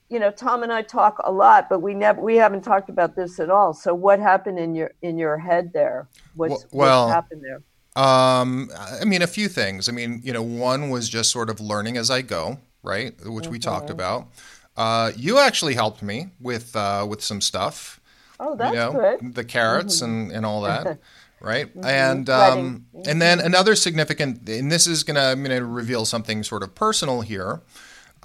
[0.09, 3.15] you know, Tom and I talk a lot, but we never we haven't talked about
[3.15, 3.73] this at all.
[3.73, 6.07] So what happened in your in your head there?
[6.35, 7.61] What's, Well- what happened there?
[7.95, 8.69] Um,
[9.01, 9.87] I mean, a few things.
[9.87, 13.13] I mean, you know, one was just sort of learning as I go, right?
[13.25, 14.27] Which we talked about.
[14.75, 18.01] Uh, you actually helped me with uh, with some stuff.
[18.39, 19.35] Oh, that's you know, good.
[19.35, 20.99] the carrots and, and all that,
[21.39, 21.67] right?
[21.67, 21.85] Mm-hmm.
[21.85, 26.63] And um, and then another significant, and this is gonna I'm gonna reveal something sort
[26.63, 27.61] of personal here.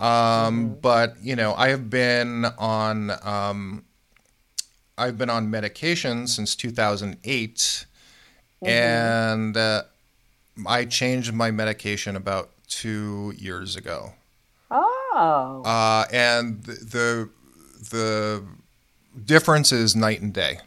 [0.01, 0.81] Um, Mm-hmm.
[0.81, 3.85] But you know, I have been on um,
[4.99, 7.87] I've been on medication since 2008,
[8.63, 8.69] Mm-hmm.
[8.69, 9.83] and uh,
[10.67, 14.13] I changed my medication about two years ago.
[14.71, 17.29] Oh, Uh, and the
[17.91, 18.43] the
[19.25, 20.59] difference is night and day.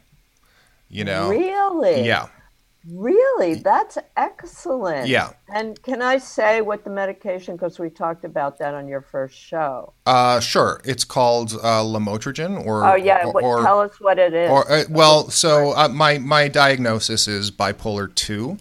[0.88, 2.04] You know, really?
[2.04, 2.26] yeah,
[2.90, 3.54] Really?
[3.54, 5.08] That's excellent.
[5.08, 5.30] yeah.
[5.48, 9.36] And can I say what the medication, because we talked about that on your first
[9.38, 9.94] show.
[10.04, 10.82] Uh, sure.
[10.84, 13.24] It's called uh, lamotrigine, or Oh, yeah.
[13.24, 14.50] or, or, tell us what it is.
[14.50, 18.58] or, uh, well, so uh, my my diagnosis is bipolar two,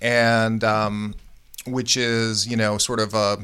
[0.00, 1.14] and um,
[1.66, 3.38] which is you know sort of a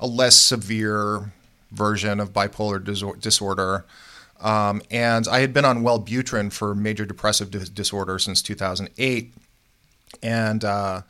[0.00, 1.32] a less severe
[1.70, 3.84] version of bipolar disor- disorder.
[4.40, 9.34] Um, and I had been on Wellbutrin for major depressive dis- disorder since 2008.
[10.22, 11.02] And uh,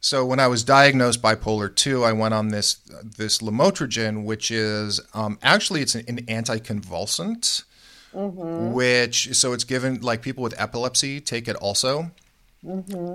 [0.00, 2.74] so when I was diagnosed bipolar 2, I went on this
[3.16, 7.62] this lamotrigine, which is um, actually it's an, an anticonvulsant,
[8.74, 12.10] which so it's given like people with epilepsy take it also.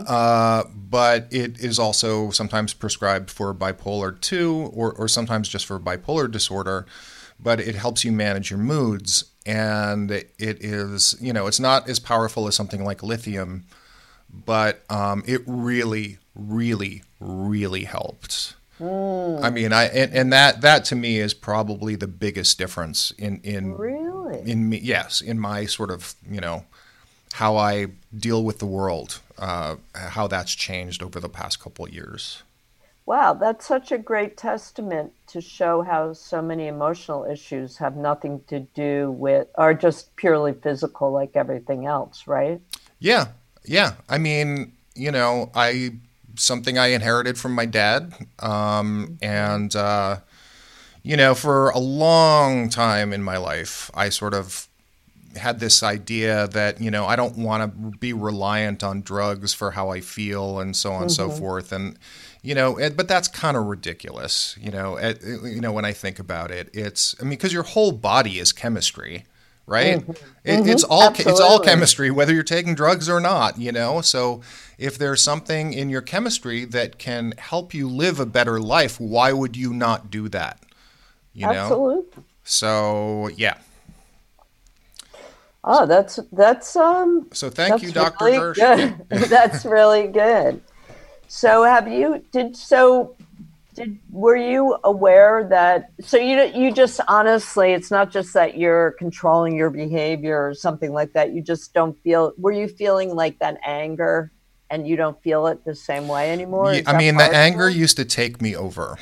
[0.08, 5.80] Uh, but it is also sometimes prescribed for bipolar 2 or, or sometimes just for
[5.80, 6.86] bipolar disorder.
[7.40, 9.29] But it helps you manage your moods.
[9.46, 13.66] And it is, you know, it's not as powerful as something like lithium,
[14.30, 18.56] but um, it really, really, really helped.
[19.44, 23.42] I mean, I and, and that that to me is probably the biggest difference in
[23.44, 24.50] in really?
[24.50, 24.80] in me.
[24.80, 26.64] Yes, in my sort of you know
[27.34, 31.94] how I deal with the world, uh, how that's changed over the past couple of
[31.94, 32.44] years.
[33.10, 38.44] Wow, that's such a great testament to show how so many emotional issues have nothing
[38.50, 42.62] to do with, are just purely physical like everything else, right?
[43.00, 43.30] Yeah,
[43.66, 43.94] yeah.
[44.08, 45.94] I mean, you know, I
[46.36, 50.18] something I inherited from my dad, um, and uh,
[51.02, 54.68] you know, for a long time in my life, I sort of
[55.36, 59.72] had this idea that you know I don't want to be reliant on drugs for
[59.72, 61.98] how I feel and so on and so forth, and
[62.42, 64.58] you know, but that's kind of ridiculous.
[64.60, 67.64] You know, it, you know when I think about it, it's I mean because your
[67.64, 69.26] whole body is chemistry,
[69.68, 70.04] right?
[70.44, 73.60] It, it's all it's all chemistry, whether you're taking drugs or not.
[73.60, 74.42] You know, so
[74.78, 79.34] if there's something in your chemistry that can help you live a better life, why
[79.34, 80.60] would you not do that?
[81.34, 82.24] You know, Absolutely.
[82.44, 83.58] so yeah.
[85.64, 88.26] Oh, that's that's um So thank that's you, Dr.
[88.26, 88.68] really Gersh.
[89.10, 90.62] that's really good.
[91.30, 93.16] So have you did so
[93.76, 98.92] did were you aware that so you you just honestly it's not just that you're
[99.00, 103.40] controlling your behavior or something like that you just don't feel were you feeling like
[103.40, 104.32] that anger
[104.70, 106.74] and you don't feel it the same way anymore?
[106.74, 108.98] Is I mean, the anger used to take me over.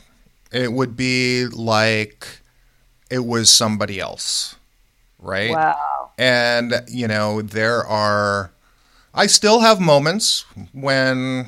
[0.52, 2.42] It would be like
[3.10, 4.56] it was somebody else,
[5.20, 5.52] right?
[5.52, 6.12] Wow.
[6.18, 8.52] And, you know, there are,
[9.14, 11.48] I still have moments when,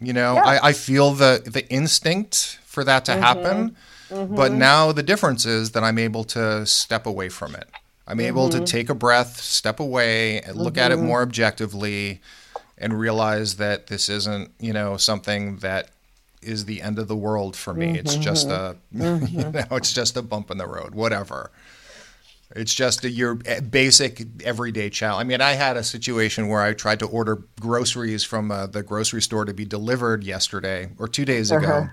[0.00, 0.44] you know, Yeah.
[0.44, 3.22] I, I feel the, the instinct for that to mm-hmm.
[3.22, 3.76] happen.
[4.10, 4.34] Mm-hmm.
[4.34, 7.68] But now the difference is that I'm able to step away from it.
[8.06, 8.64] I'm able to mm-hmm.
[8.64, 12.20] take a breath, step away, and look at it more objectively,
[12.76, 15.90] and realize that this isn't, you know, something that
[16.42, 17.96] is the end of the world for me.
[17.98, 21.52] It's just a, you know, it's just a bump in the road, whatever.
[22.56, 25.24] It's just a, your basic everyday challenge.
[25.24, 28.82] I mean, I had a situation where I tried to order groceries from uh, the
[28.82, 31.66] grocery store to be delivered yesterday or two days ago.
[31.66, 31.86] Uh-huh.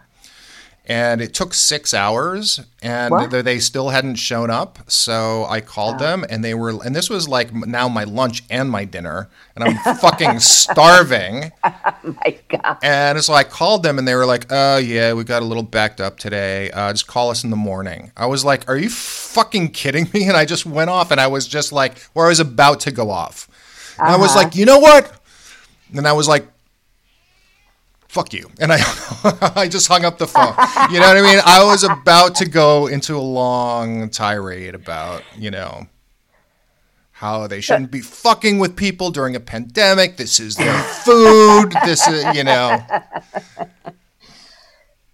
[0.90, 3.30] And it took six hours and What?
[3.44, 4.80] they still hadn't shown up.
[4.90, 8.70] So i called them and they were and this was like now my lunch and
[8.72, 10.40] my dinner and i'm fucking
[10.78, 11.52] starving.
[12.04, 12.78] My God.
[12.84, 15.64] and so i called them and they were like oh yeah we got a little
[15.64, 16.72] backed up today.
[16.72, 18.12] Uh, just call us in the morning.
[18.16, 20.28] I was like are you fucking kidding me?
[20.30, 22.92] And i just went off and i was just like where i was about to
[22.92, 23.50] go off.
[24.00, 24.44] And i was Uh-huh.
[24.44, 25.12] like you know what?
[25.94, 26.48] And i was like
[28.18, 28.50] fuck you.
[28.60, 28.80] And I,
[29.56, 30.56] I just hung up the phone.
[30.92, 31.40] You know what I mean?
[31.46, 35.86] I was about to go into a long tirade about, you know,
[37.12, 40.18] how they shouldn't be fucking with people during a pandemic.
[40.18, 41.74] This is their food.
[41.86, 42.84] This is, you know.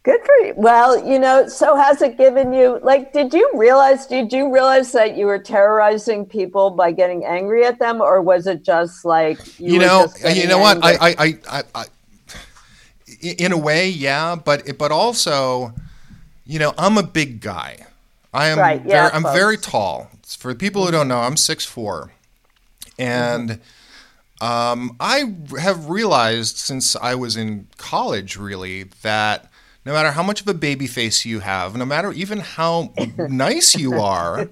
[0.03, 0.53] Good for you.
[0.55, 4.91] Well, you know, so has it given you like did you realize did you realize
[4.91, 9.59] that you were terrorizing people by getting angry at them or was it just like
[9.59, 10.83] You, were know, you know what?
[10.83, 10.97] angry?
[10.99, 11.85] I, I, I, I, I,
[13.23, 15.73] in a way, yeah, but but also,
[16.45, 17.85] you know, I'm a big guy.
[18.33, 18.59] I am.
[18.59, 19.35] Right, yeah, very, I'm folks.
[19.35, 20.09] very tall.
[20.37, 22.11] For people who don't know, I'm six four,
[22.97, 23.59] and
[24.41, 29.49] um, I have realized since I was in college, really, that
[29.85, 33.75] no matter how much of a baby face you have, no matter even how nice
[33.75, 34.49] you are,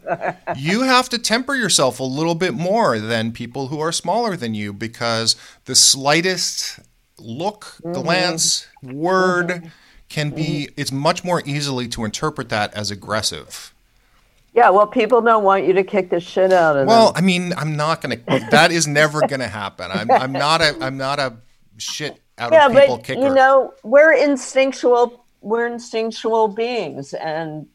[0.55, 4.53] you have to temper yourself a little bit more than people who are smaller than
[4.53, 6.79] you because the slightest
[7.21, 7.93] look, mm-hmm.
[7.93, 9.67] glance, word mm-hmm.
[10.09, 10.79] can be, mm-hmm.
[10.81, 13.73] it's much more easily to interpret that as aggressive.
[14.53, 17.23] Yeah, well, people don't want you to kick the shit out of Well, them.
[17.23, 18.17] I mean, I'm not gonna.
[18.49, 19.89] That is never gonna happen.
[19.91, 20.75] I'm, I'm not a.
[20.81, 21.37] I'm not a
[21.77, 23.21] shit out Yeah, of people but kicker.
[23.21, 25.23] you know, we're instinctual.
[25.39, 27.65] We're instinctual beings, and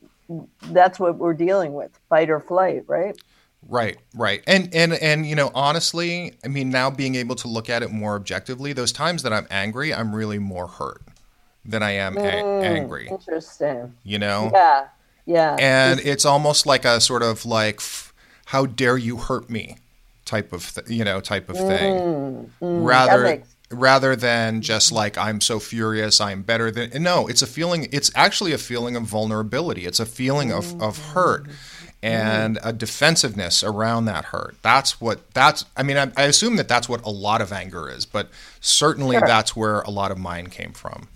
[0.64, 3.16] that's what we're dealing with: fight or flight, right?
[3.68, 4.42] Right, right.
[4.46, 7.90] And and and you know, honestly, I mean, now being able to look at it
[7.90, 11.02] more objectively, those times that I'm angry, I'm really more hurt
[11.64, 13.08] than I am a- mm, angry.
[13.08, 13.94] Interesting.
[14.04, 14.50] You know?
[14.54, 14.86] Yeah,
[15.26, 15.56] yeah.
[15.58, 17.80] And it's almost like a sort of like
[18.46, 19.76] how dare you hurt me
[20.24, 21.94] type of th- you know, type of thing.
[21.94, 27.26] Mm, mm, rather makes- rather than just like I'm so furious, I'm better than no,
[27.26, 29.86] it's a feeling it's actually a feeling of vulnerability.
[29.86, 31.48] It's a feeling of, of hurt
[32.06, 34.56] and a defensiveness around that hurt.
[34.62, 37.88] That's what that's I mean I, I assume that that's what a lot of anger
[37.88, 38.28] is, but
[38.60, 39.26] certainly Sure.
[39.26, 41.08] that's where a lot of mine came from.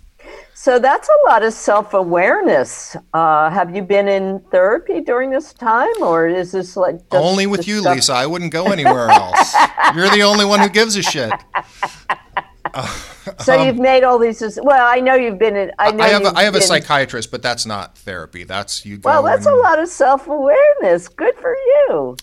[0.53, 2.95] So that's a lot of self awareness.
[3.13, 7.67] Uh, have you been in therapy during this time, or is this like Only with
[7.67, 8.13] you, stuff- Lisa.
[8.13, 9.55] I wouldn't go anywhere else.
[9.95, 11.31] You're the only one who gives a shit.
[13.43, 14.41] So you've made all these.
[14.61, 15.71] Well, I know you've been in.
[15.79, 18.43] I know Um, I have a, I have a psychiatrist, but that's not therapy.
[18.43, 18.99] That's you.
[19.03, 21.07] Well, that's a lot of self awareness.
[21.07, 22.15] Good for you.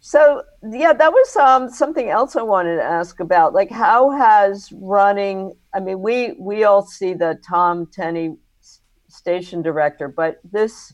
[0.00, 3.52] So yeah, that was um, something else I wanted to ask about.
[3.52, 5.52] Like, how has running?
[5.74, 8.36] I mean, we we all see the Tom Tenney
[9.08, 10.92] station director, but this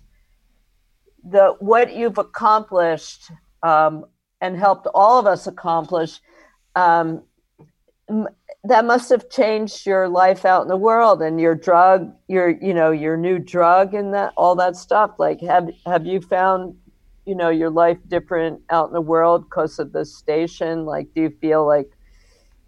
[1.23, 3.31] the what you've accomplished
[3.63, 4.05] um,
[4.41, 6.21] and helped all of us accomplish.
[6.77, 7.23] Um,
[8.65, 12.73] that must have changed your life out in the world and your drug your you
[12.73, 15.13] know your new drug and that all that stuff?
[15.19, 16.77] Like have have you found
[17.27, 20.85] you know your life different out in the world because of this station?
[20.85, 21.91] Like do you feel like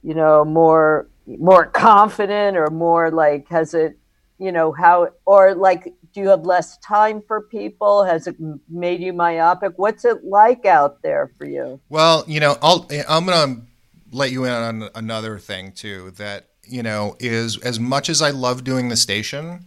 [0.02, 3.98] you know more more confident or more like has it
[4.38, 8.02] you know how or like do you have less time for people?
[8.04, 8.36] Has it
[8.70, 9.74] made you myopic?
[9.76, 11.78] What's it like out there for you?
[11.90, 13.65] Well, you know, I'll I'm gonna
[14.12, 16.12] let you in on another thing too.
[16.12, 19.64] That you know is as much as I love doing the station,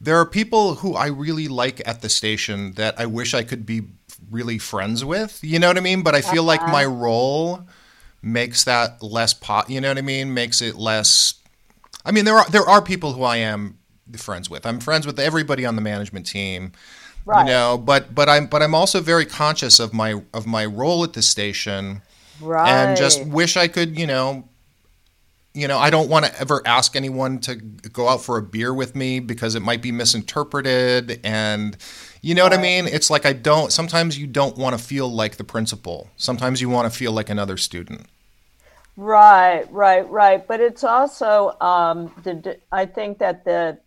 [0.00, 3.64] there are people who I really like at the station that I wish I could
[3.64, 3.82] be
[4.30, 5.38] really friends with.
[5.42, 6.02] You know what I mean?
[6.02, 6.72] But I feel like uh-huh.
[6.72, 7.66] my role
[8.22, 9.70] makes that less pot.
[9.70, 10.34] You know what I mean?
[10.34, 11.34] Makes it less.
[12.04, 13.78] I mean, there are there are people who I am
[14.16, 14.66] friends with.
[14.66, 16.72] I'm friends with everybody on the management team.
[17.24, 17.46] Right.
[17.46, 21.04] You know, but but I'm but I'm also very conscious of my of my role
[21.04, 22.02] at the station
[22.42, 24.48] right and just wish I could, you know,
[25.54, 28.72] you know, I don't want to ever ask anyone to go out for a beer
[28.72, 31.76] with me because it might be misinterpreted and
[32.22, 32.86] you know what I mean?
[32.86, 36.08] It's like I don't sometimes you don't want to feel like the principal.
[36.16, 38.06] Sometimes you want to feel like another student.
[38.96, 40.46] Right, right, right.
[40.46, 43.78] But it's also, um, the, I think that the,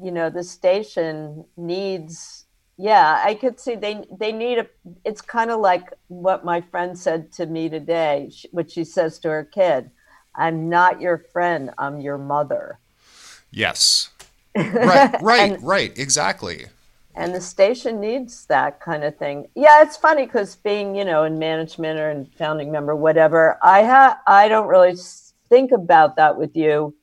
[0.00, 2.44] you know, the station needs.
[2.78, 4.66] Yeah, I could see they they need a.
[5.04, 9.28] It's kind of like what my friend said to me today, what she says to
[9.30, 9.90] her kid.
[10.34, 11.70] I'm not your friend.
[11.76, 12.78] I'm your mother.
[13.50, 14.10] Yes.
[14.56, 16.66] Right, right, And- right, exactly.
[17.14, 19.48] and the station needs that kind of thing.
[19.54, 23.84] Yeah, it's funny because being, you know, in management or in founding member, whatever, I
[23.84, 24.96] ha I don't really
[25.48, 26.94] think about that with you,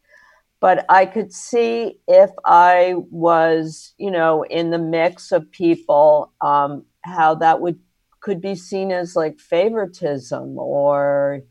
[0.60, 6.86] but I could see if I was, you know, in the mix of people, um,
[7.04, 7.80] how that would
[8.26, 11.42] could be seen as like favoritism or,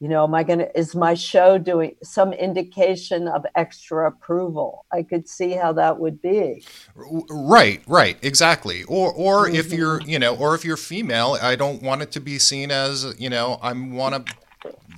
[0.00, 4.84] you know, am I going to, is my show doing some indication of extra approval?
[4.92, 6.64] I could see how that would be.
[6.96, 8.82] Right, right, exactly.
[8.84, 9.54] Or, or mm-hmm.
[9.54, 12.72] if you're, you know, or if you're female, I don't want it to be seen
[12.72, 14.34] as, you know, I want to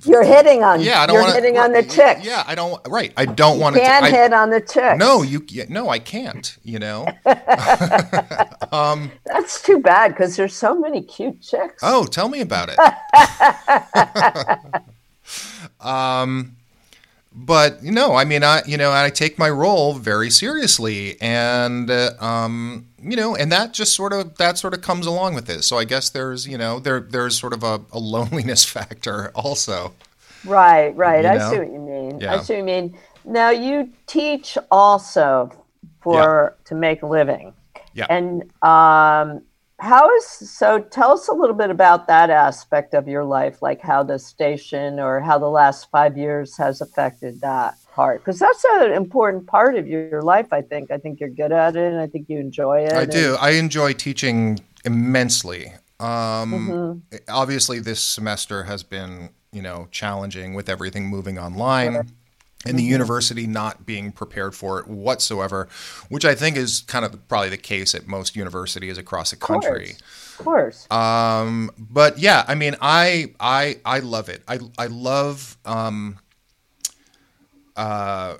[0.05, 0.81] you're hitting on.
[0.81, 2.19] Yeah, I don't you're wanna, hitting on the chick.
[2.21, 2.79] Yeah, I don't.
[2.87, 3.81] Right, I don't want to.
[3.81, 4.97] Can't I, hit on the chick.
[4.97, 5.45] No, you.
[5.69, 6.57] No, I can't.
[6.63, 7.05] You know.
[8.71, 11.81] um, That's too bad because there's so many cute chicks.
[11.83, 12.79] Oh, tell me about it.
[15.79, 16.55] um,
[17.31, 21.89] but you know, I mean, I you know, I take my role very seriously, and
[21.89, 25.49] uh, um, you know, and that just sort of that sort of comes along with
[25.49, 25.63] it.
[25.63, 29.93] So I guess there's you know there there's sort of a, a loneliness factor also.
[30.45, 31.23] Right, right.
[31.23, 31.45] You know?
[31.45, 32.19] I see what you mean.
[32.19, 32.35] Yeah.
[32.35, 32.97] I see what you mean.
[33.25, 35.51] Now you teach also
[36.01, 36.67] for yeah.
[36.69, 37.53] to make a living.
[37.93, 38.07] Yeah.
[38.09, 39.41] And um,
[39.79, 40.79] how is so?
[40.79, 44.99] Tell us a little bit about that aspect of your life, like how the station
[44.99, 49.75] or how the last five years has affected that part, because that's an important part
[49.75, 50.51] of your life.
[50.51, 50.91] I think.
[50.91, 52.93] I think you're good at it, and I think you enjoy it.
[52.93, 53.37] I do.
[53.39, 55.73] I enjoy teaching immensely.
[55.99, 57.17] Um, mm-hmm.
[57.29, 61.93] Obviously, this semester has been you know challenging with everything moving online.
[61.93, 62.05] Sure
[62.65, 62.91] and the mm-hmm.
[62.91, 65.69] university not being prepared for it whatsoever,
[66.09, 69.95] which I think is kind of probably the case at most universities across the country.
[70.39, 70.85] Of course.
[70.85, 70.91] Of course.
[70.91, 74.43] Um, but yeah, I mean, I I I love it.
[74.47, 75.57] I I love.
[75.65, 76.19] Um,
[77.75, 78.37] uh,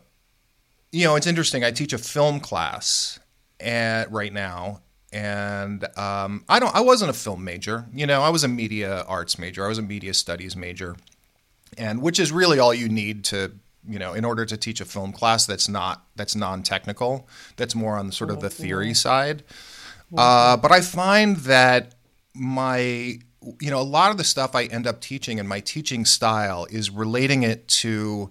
[0.91, 1.63] you know, it's interesting.
[1.63, 3.19] I teach a film class
[3.59, 4.81] at right now,
[5.13, 6.75] and um, I don't.
[6.75, 7.85] I wasn't a film major.
[7.93, 9.63] You know, I was a media arts major.
[9.63, 10.97] I was a media studies major,
[11.77, 13.53] and which is really all you need to
[13.87, 17.97] you know, in order to teach a film class that's not that's non-technical, that's more
[17.97, 19.43] on sort of the theory side.
[20.15, 21.95] Uh, but I find that
[22.33, 23.19] my
[23.59, 26.67] you know a lot of the stuff I end up teaching and my teaching style
[26.69, 28.29] is relating it to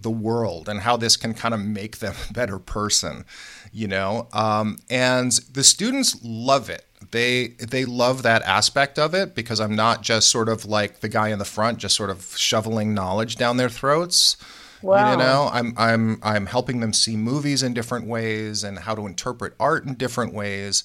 [0.00, 3.24] the world and how this can kind of make them a better person,
[3.72, 4.28] you know.
[4.32, 6.84] Um, and the students love it.
[7.10, 11.08] They they love that aspect of it because I'm not just sort of like the
[11.08, 14.36] guy in the front, just sort of shoveling knowledge down their throats.
[14.82, 15.10] Wow.
[15.10, 19.06] You know, I'm I'm I'm helping them see movies in different ways and how to
[19.06, 20.84] interpret art in different ways.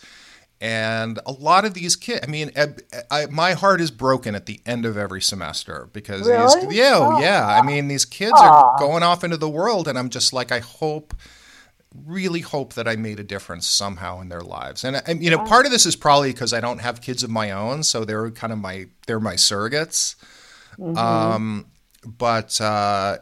[0.62, 2.68] And a lot of these kids, I mean, I,
[3.12, 6.68] I, my heart is broken at the end of every semester because, really?
[6.68, 7.20] these, yeah, oh.
[7.20, 7.46] yeah.
[7.46, 8.40] I mean, these kids Aww.
[8.40, 11.14] are going off into the world, and I'm just like, I hope,
[12.06, 14.86] really hope that I made a difference somehow in their lives.
[14.86, 17.30] And, and you know, part of this is probably because I don't have kids of
[17.30, 20.16] my own, so they're kind of my they're my surrogates.
[20.80, 20.98] Mm-hmm.
[20.98, 21.66] Um,
[22.06, 23.18] but uh,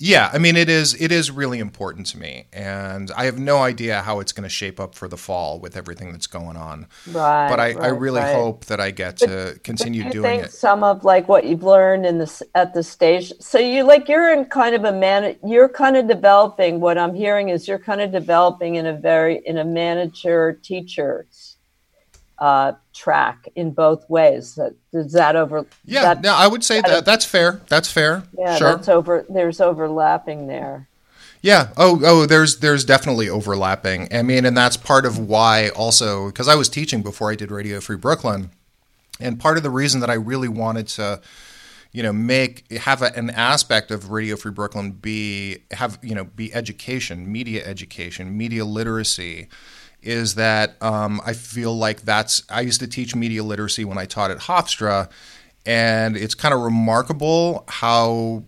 [0.00, 3.58] yeah, I mean it is it is really important to me, and I have no
[3.58, 6.86] idea how it's going to shape up for the fall with everything that's going on.
[7.06, 7.48] Right.
[7.48, 8.34] But I, right, I really right.
[8.34, 10.52] hope that I get to continue do doing it.
[10.52, 13.32] Some of like what you've learned in this at the stage.
[13.40, 15.36] So you like you're in kind of a man.
[15.44, 16.80] You're kind of developing.
[16.80, 21.26] What I'm hearing is you're kind of developing in a very in a manager teacher
[22.38, 24.58] uh, track in both ways.
[24.92, 25.66] Does that over?
[25.84, 27.60] Yeah, that, no, I would say that, that that's fair.
[27.68, 28.22] That's fair.
[28.36, 28.70] Yeah, sure.
[28.74, 29.26] that's over.
[29.28, 30.88] There's overlapping there.
[31.42, 31.68] Yeah.
[31.76, 32.26] Oh, oh.
[32.26, 34.12] There's there's definitely overlapping.
[34.14, 37.50] I mean, and that's part of why also because I was teaching before I did
[37.50, 38.50] Radio Free Brooklyn,
[39.20, 41.20] and part of the reason that I really wanted to,
[41.92, 46.24] you know, make have a, an aspect of Radio Free Brooklyn be have you know
[46.24, 49.48] be education, media education, media literacy
[50.02, 54.06] is that um, I feel like that's I used to teach media literacy when I
[54.06, 55.10] taught at Hofstra,
[55.66, 58.44] and it's kind of remarkable how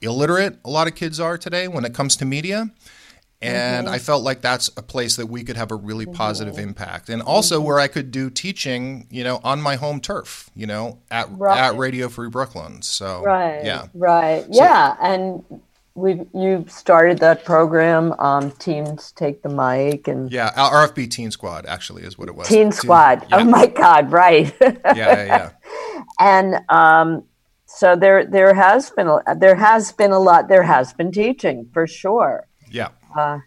[0.00, 2.70] illiterate a lot of kids are today when it comes to media.
[3.42, 3.94] And mm-hmm.
[3.94, 6.70] I felt like that's a place that we could have a really positive mm-hmm.
[6.70, 7.66] impact, and also mm-hmm.
[7.66, 11.58] where I could do teaching, you know, on my home turf, you know, at right.
[11.58, 12.80] at Radio Free Brooklyn.
[12.80, 15.44] So right, yeah, right, so, yeah, and
[15.96, 18.12] we you've started that program.
[18.18, 22.46] Um, teens take the mic and yeah, RFB Teen Squad actually is what it was.
[22.46, 23.26] Teen Squad.
[23.30, 23.38] Yeah.
[23.38, 24.12] Oh my God!
[24.12, 24.54] Right.
[24.60, 25.50] yeah, yeah, yeah.
[26.20, 27.24] And um,
[27.64, 30.48] so there there has been a, there has been a lot.
[30.48, 32.46] There has been teaching for sure.
[32.70, 32.90] Yeah.
[33.16, 33.40] Uh,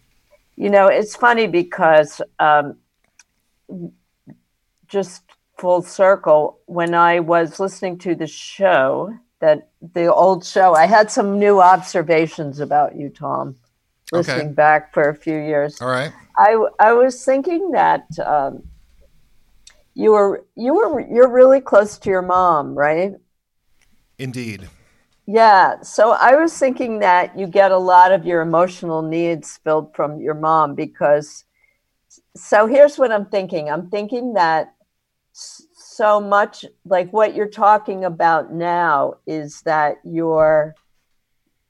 [0.56, 2.78] you know, it's funny because um,
[4.88, 5.24] just
[5.58, 10.76] full circle when I was listening to the show that the old show.
[10.76, 13.56] I had some new observations about you, Tom,
[14.12, 14.54] listening okay.
[14.54, 15.82] back for a few years.
[15.82, 16.12] All right.
[16.38, 18.64] I I was thinking that um,
[19.94, 23.14] you were you were you're really close to your mom, right?
[24.18, 24.68] Indeed.
[25.26, 25.82] Yeah.
[25.82, 30.20] So I was thinking that you get a lot of your emotional needs filled from
[30.20, 31.46] your mom because.
[32.36, 33.70] So here's what I'm thinking.
[33.70, 34.74] I'm thinking that
[36.00, 40.74] so much like what you're talking about now is that your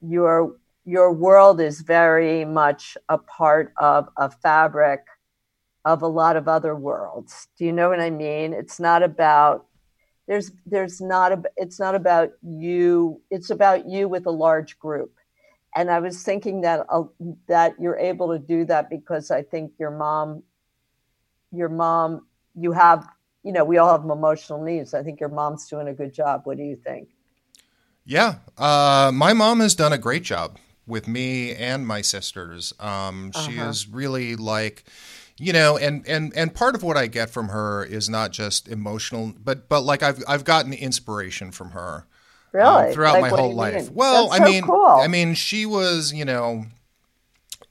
[0.02, 0.56] your
[0.86, 5.02] your world is very much a part of a fabric
[5.84, 7.48] of a lot of other worlds.
[7.58, 8.54] Do you know what I mean?
[8.54, 9.66] It's not about
[10.28, 15.12] there's there's not a it's not about you it's about you with a large group
[15.76, 17.02] and i was thinking that uh,
[17.48, 20.44] that you're able to do that because i think your mom
[21.52, 23.10] your mom you have
[23.44, 26.42] you know we all have emotional needs i think your mom's doing a good job
[26.44, 27.10] what do you think
[28.06, 33.32] yeah uh, my mom has done a great job with me and my sisters um,
[33.34, 33.50] uh-huh.
[33.50, 34.84] she is really like
[35.38, 38.68] you know and and and part of what i get from her is not just
[38.68, 42.06] emotional but but like i've i've gotten inspiration from her
[42.54, 43.94] um, really um, throughout like, my whole life mean?
[43.94, 44.86] well That's i mean cool.
[44.86, 46.66] i mean she was you know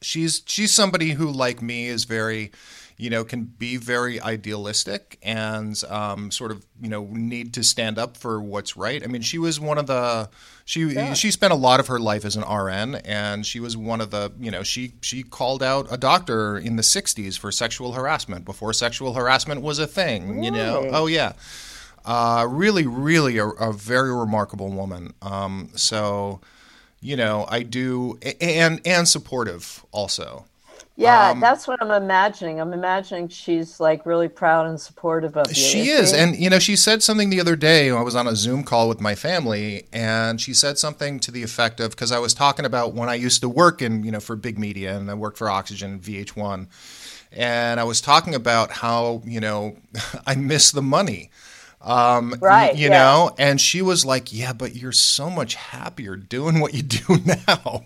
[0.01, 2.53] she's she's somebody who like me is very
[2.99, 7.97] you know, can be very idealistic and um, sort of, you know, need to stand
[7.97, 9.05] up for what's right.
[9.05, 10.29] I mean, she was one of the
[10.65, 11.15] she yeah.
[11.15, 14.11] she spent a lot of her life as an RN, and she was one of
[14.11, 18.45] the, you know, she she called out a doctor in the '60s for sexual harassment
[18.45, 20.29] before sexual harassment was a thing.
[20.29, 20.47] Really?
[20.47, 21.33] You know, oh yeah.
[22.05, 25.13] Uh, really, really a, a, very remarkable woman.
[25.21, 26.41] Um, so,
[27.03, 30.48] you know, I do, and and supportive also.
[30.99, 32.61] Yeah, um, that's what I'm imagining.
[32.61, 35.55] I'm imagining she's like really proud and supportive of you.
[35.55, 36.13] She is.
[36.13, 37.89] And, you know, she said something the other day.
[37.89, 41.45] I was on a Zoom call with my family, and she said something to the
[41.45, 44.19] effect of because I was talking about when I used to work in, you know,
[44.19, 46.67] for big media and I worked for Oxygen, VH1.
[47.31, 49.77] And I was talking about how, you know,
[50.27, 51.31] I miss the money.
[51.81, 52.75] Um, right.
[52.75, 52.99] You yeah.
[52.99, 57.19] know, and she was like, yeah, but you're so much happier doing what you do
[57.47, 57.85] now.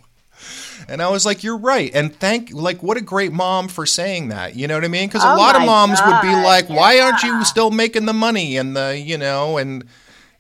[0.88, 1.90] And I was like, you're right.
[1.94, 4.56] And thank, like, what a great mom for saying that.
[4.56, 5.08] You know what I mean?
[5.08, 6.24] Because a oh lot of moms God.
[6.24, 7.04] would be like, why yeah.
[7.04, 9.84] aren't you still making the money and the, you know, and,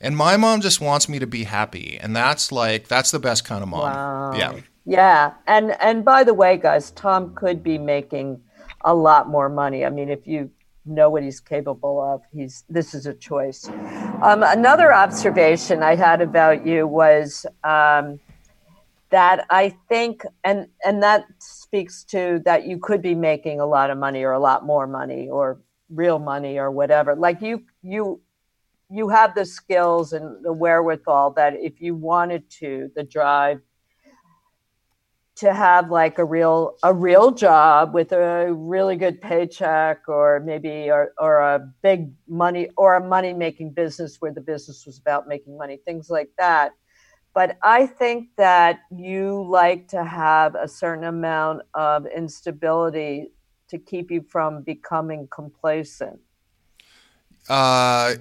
[0.00, 1.98] and my mom just wants me to be happy.
[2.00, 3.80] And that's like, that's the best kind of mom.
[3.80, 4.32] Wow.
[4.36, 4.60] Yeah.
[4.84, 5.32] Yeah.
[5.46, 8.40] And, and by the way, guys, Tom could be making
[8.84, 9.84] a lot more money.
[9.84, 10.50] I mean, if you
[10.84, 13.68] know what he's capable of, he's, this is a choice.
[13.68, 18.18] Um, another observation I had about you was, um,
[19.12, 23.90] that I think, and and that speaks to that you could be making a lot
[23.90, 25.60] of money or a lot more money or
[25.90, 27.14] real money or whatever.
[27.14, 28.20] Like you you
[28.90, 33.60] you have the skills and the wherewithal that if you wanted to, the drive
[35.36, 40.90] to have like a real a real job with a really good paycheck or maybe
[40.90, 45.26] or, or a big money or a money making business where the business was about
[45.26, 46.72] making money things like that
[47.34, 53.30] but I think that you like to have a certain amount of instability
[53.68, 56.20] to keep you from becoming complacent.
[57.48, 58.14] Uh,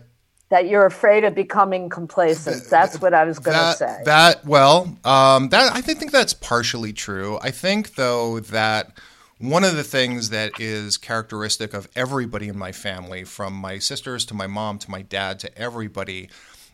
[0.50, 2.70] that you're afraid of becoming complacent.
[2.70, 4.02] That's what I was going to say.
[4.06, 7.40] That well, um, that I think that's partially true.
[7.42, 8.98] I think though that
[9.40, 14.24] one of the things that is characteristic of everybody in my family, from my sisters
[14.26, 16.30] to my mom to my dad to everybody,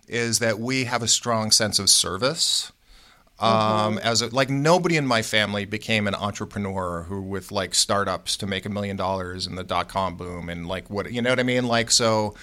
[0.08, 2.72] is that we have a strong sense of service.
[3.40, 3.98] Um, mm-hmm.
[4.00, 8.48] as a, like nobody in my family became an entrepreneur who with like startups to
[8.48, 11.40] make a million dollars in the dot com boom and like what you know what
[11.40, 11.68] I mean?
[11.68, 12.34] Like so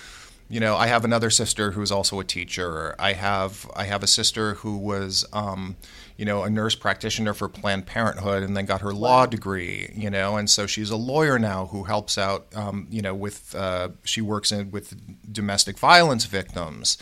[0.49, 2.95] you know I have another sister who's also a teacher.
[3.01, 5.75] I have I have a sister who was um,
[6.17, 10.11] you know a nurse practitioner for Planned Parenthood and then got her law degree you
[10.11, 10.37] know?
[10.37, 14.21] And so she's a lawyer now who helps out um, you know with uh, she
[14.21, 14.95] works in with
[15.33, 16.99] domestic violence victims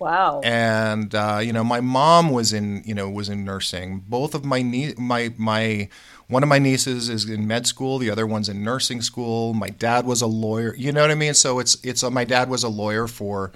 [0.00, 0.40] Wow.
[0.42, 4.04] And uh, you know, my mom was in you know was in nursing.
[4.06, 5.88] Both of my nie- my my
[6.28, 7.98] one of my nieces is in med school.
[7.98, 9.54] The other one's in nursing school.
[9.54, 10.74] My dad was a lawyer.
[10.76, 11.34] You know what I mean?
[11.34, 13.52] So it's it's uh, my dad was a lawyer for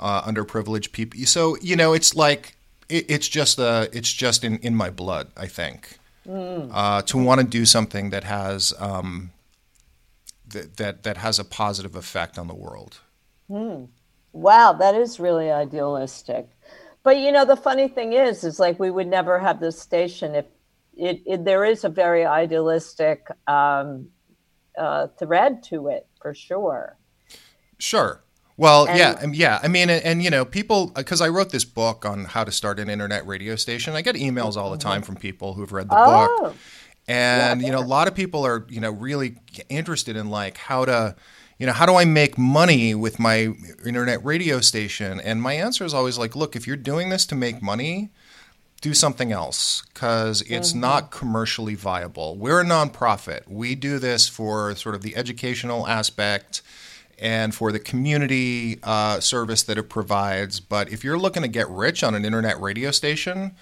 [0.00, 1.20] uh, underprivileged people.
[1.26, 2.56] So you know, it's like
[2.88, 5.28] it, it's just uh it's just in in my blood.
[5.36, 6.70] I think mm.
[6.72, 9.30] uh, to want to do something that has um,
[10.48, 13.00] that that that has a positive effect on the world.
[13.50, 13.88] Mm.
[14.34, 16.48] Wow, that is really idealistic.
[17.04, 20.34] But you know, the funny thing is, is like we would never have this station
[20.34, 20.46] if
[20.96, 24.08] it, it there is a very idealistic um,
[24.76, 26.98] uh, thread to it for sure.
[27.78, 28.24] Sure.
[28.56, 29.60] Well, and, yeah, yeah.
[29.62, 32.50] I mean, and, and you know, people because I wrote this book on how to
[32.50, 33.94] start an internet radio station.
[33.94, 36.56] I get emails all the time from people who've read the oh, book,
[37.06, 39.36] and yeah, you know, a lot of people are you know really
[39.68, 41.16] interested in like how to
[41.64, 43.54] you know, how do I make money with my
[43.86, 45.18] internet radio station?
[45.18, 48.10] And my answer is always like, look, if you're doing this to make money,
[48.82, 50.80] do something else because it's mm-hmm.
[50.80, 52.36] not commercially viable.
[52.36, 53.48] We're a nonprofit.
[53.48, 56.60] We do this for sort of the educational aspect
[57.18, 60.60] and for the community uh, service that it provides.
[60.60, 63.52] But if you're looking to get rich on an internet radio station,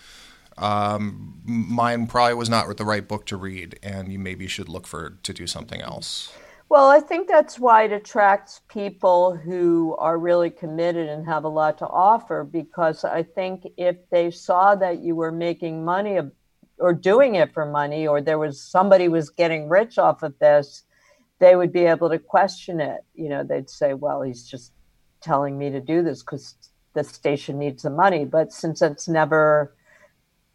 [0.58, 4.88] um, mine probably was not the right book to read, and you maybe should look
[4.88, 6.32] for to do something else.
[6.72, 11.48] Well, I think that's why it attracts people who are really committed and have a
[11.48, 16.18] lot to offer because I think if they saw that you were making money
[16.78, 20.84] or doing it for money or there was somebody was getting rich off of this,
[21.40, 23.04] they would be able to question it.
[23.14, 24.72] You know, they'd say, well, he's just
[25.20, 26.54] telling me to do this because
[26.94, 28.24] the station needs the money.
[28.24, 29.74] But since it's never,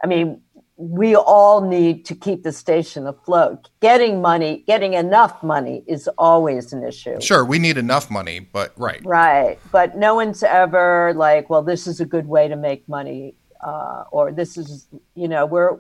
[0.03, 0.41] I mean,
[0.78, 3.69] we all need to keep the station afloat.
[3.82, 7.19] Getting money, getting enough money is always an issue.
[7.19, 9.03] Sure, we need enough money, but right.
[9.03, 9.59] Right.
[9.71, 14.03] But no one's ever like, well, this is a good way to make money, uh,
[14.11, 15.78] or this is, you know, we're,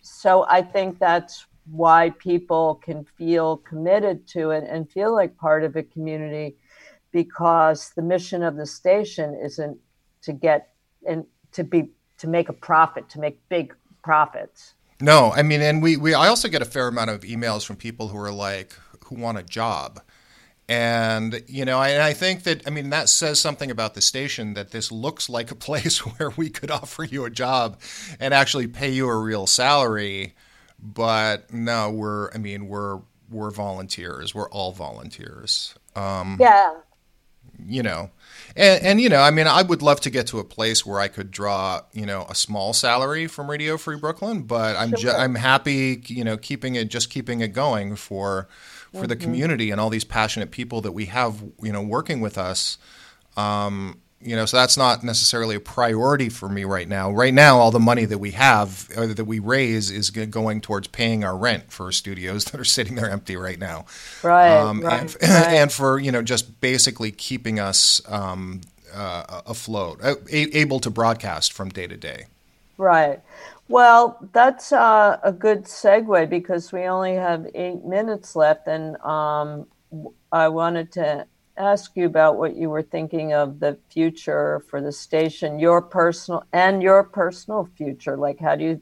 [0.00, 5.62] so I think that's why people can feel committed to it and feel like part
[5.62, 6.56] of a community
[7.12, 9.78] because the mission of the station isn't
[10.22, 10.70] to get
[11.06, 13.74] and to be to make a profit, to make big
[14.08, 14.72] profits.
[15.02, 17.76] No, I mean, and we, we I also get a fair amount of emails from
[17.76, 20.00] people who are like who want a job.
[20.66, 24.54] And you know, I, I think that I mean that says something about the station
[24.54, 27.80] that this looks like a place where we could offer you a job
[28.18, 30.34] and actually pay you a real salary.
[30.80, 33.00] But no, we're I mean we're
[33.30, 34.34] we're volunteers.
[34.34, 35.74] We're all volunteers.
[35.94, 36.74] Um, yeah.
[37.66, 38.10] You know,
[38.56, 41.00] and, and, you know, I mean, I would love to get to a place where
[41.00, 44.98] I could draw, you know, a small salary from Radio Free Brooklyn, but I'm sure.
[44.98, 48.48] ju- I'm happy, you know, keeping it just keeping it going for
[48.92, 49.06] for mm-hmm.
[49.06, 52.78] the community and all these passionate people that we have, you know, working with us.
[53.36, 57.10] Um, you know, so that's not necessarily a priority for me right now.
[57.12, 60.88] Right now, all the money that we have uh, that we raise is going towards
[60.88, 63.86] paying our rent for studios that are sitting there empty right now,
[64.22, 64.56] right?
[64.56, 65.22] Um, right, and, right.
[65.54, 68.62] and, for you know, just basically keeping us um,
[68.92, 72.26] uh, afloat, uh, able to broadcast from day to day.
[72.76, 73.20] Right.
[73.68, 79.66] Well, that's uh, a good segue because we only have eight minutes left, and um,
[80.32, 81.26] I wanted to
[81.58, 86.44] ask you about what you were thinking of the future for the station, your personal
[86.52, 88.16] and your personal future.
[88.16, 88.80] Like, how do you,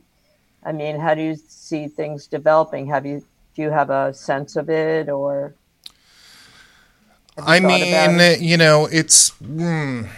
[0.62, 2.86] I mean, how do you see things developing?
[2.86, 3.24] Have you,
[3.54, 5.54] do you have a sense of it or?
[7.38, 9.30] I mean, you know, it's.
[9.42, 10.08] Mm,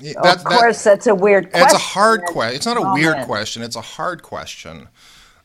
[0.00, 1.66] that, of course, that, that's a weird question.
[1.66, 2.56] It's a hard question.
[2.56, 3.62] It's not a weird question.
[3.62, 4.88] It's a hard question.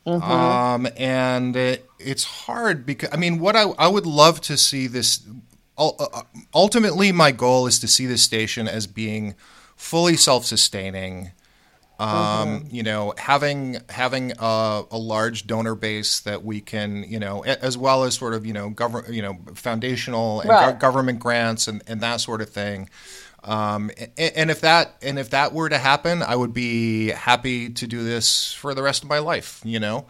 [0.08, 0.32] Mm-hmm.
[0.32, 4.88] Um, and it, it's hard because I mean, what I I would love to see
[4.88, 5.22] this
[6.54, 9.36] ultimately, my goal is to see this station as being
[9.76, 11.32] fully self-sustaining.
[12.00, 12.10] Um,
[12.62, 12.76] mm-hmm.
[12.76, 17.78] You know, having having a, a, large donor base that we can, you know, as
[17.78, 20.72] well as sort of you know government, you know, foundational and right.
[20.72, 22.90] go- government grants and, and that sort of thing.
[23.44, 27.70] Um, and, and, if that and if that were to happen, I would be happy
[27.70, 29.62] to do this for the rest of my life.
[29.66, 30.06] You know,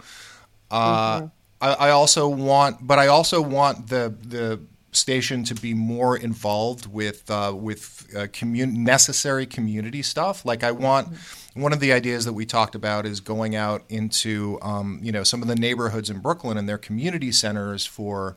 [0.70, 1.28] uh, mm-hmm.
[1.61, 4.59] I, I also want, but I also want the the
[4.92, 10.46] station to be more involved with uh, with uh, commun- necessary community stuff.
[10.46, 11.10] Like I want
[11.54, 15.24] one of the ideas that we talked about is going out into um, you know
[15.24, 18.36] some of the neighborhoods in Brooklyn and their community centers for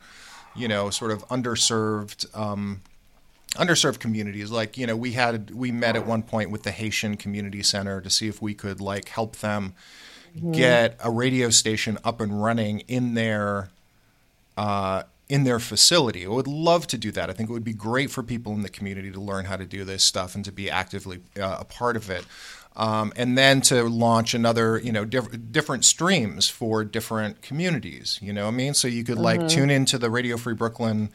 [0.54, 2.26] you know sort of underserved.
[2.36, 2.82] Um,
[3.56, 7.18] underserved communities like you know we had we met at one point with the Haitian
[7.18, 9.74] community center to see if we could like help them
[10.34, 10.52] mm-hmm.
[10.52, 13.68] get a radio station up and running in their
[14.56, 16.26] uh, in their facility.
[16.26, 17.30] I would love to do that.
[17.30, 19.64] I think it would be great for people in the community to learn how to
[19.64, 22.26] do this stuff and to be actively uh, a part of it.
[22.76, 28.18] Um, and then to launch another, you know, diff- different streams for different communities.
[28.20, 28.74] You know what I mean?
[28.74, 29.48] So you could like mm-hmm.
[29.48, 31.08] tune into the Radio Free Brooklyn,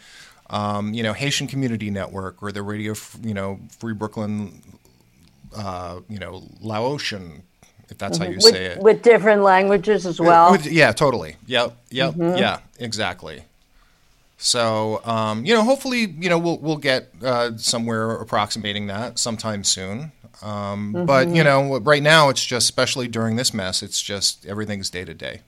[0.49, 4.63] um, you know, Haitian Community Network or the Radio, you know, Free Brooklyn,
[5.55, 7.43] uh, you know, Laotian
[7.89, 8.25] if that's mm-hmm.
[8.25, 8.79] how you with, say it.
[8.79, 10.51] With different languages as well.
[10.51, 11.35] With, yeah, totally.
[11.45, 11.77] Yep.
[11.91, 12.13] Yep.
[12.15, 12.37] Mm-hmm.
[12.37, 12.59] Yeah.
[12.79, 13.43] Exactly.
[14.37, 19.63] So um, you know, hopefully, you know, we'll we'll get uh, somewhere approximating that sometime
[19.63, 20.11] soon.
[20.43, 21.05] Um, mm-hmm.
[21.05, 25.03] But you know, right now it's just, especially during this mess, it's just everything's day
[25.05, 25.41] to day.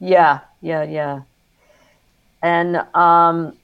[0.00, 1.20] Yeah, yeah, yeah.
[2.42, 3.54] And um,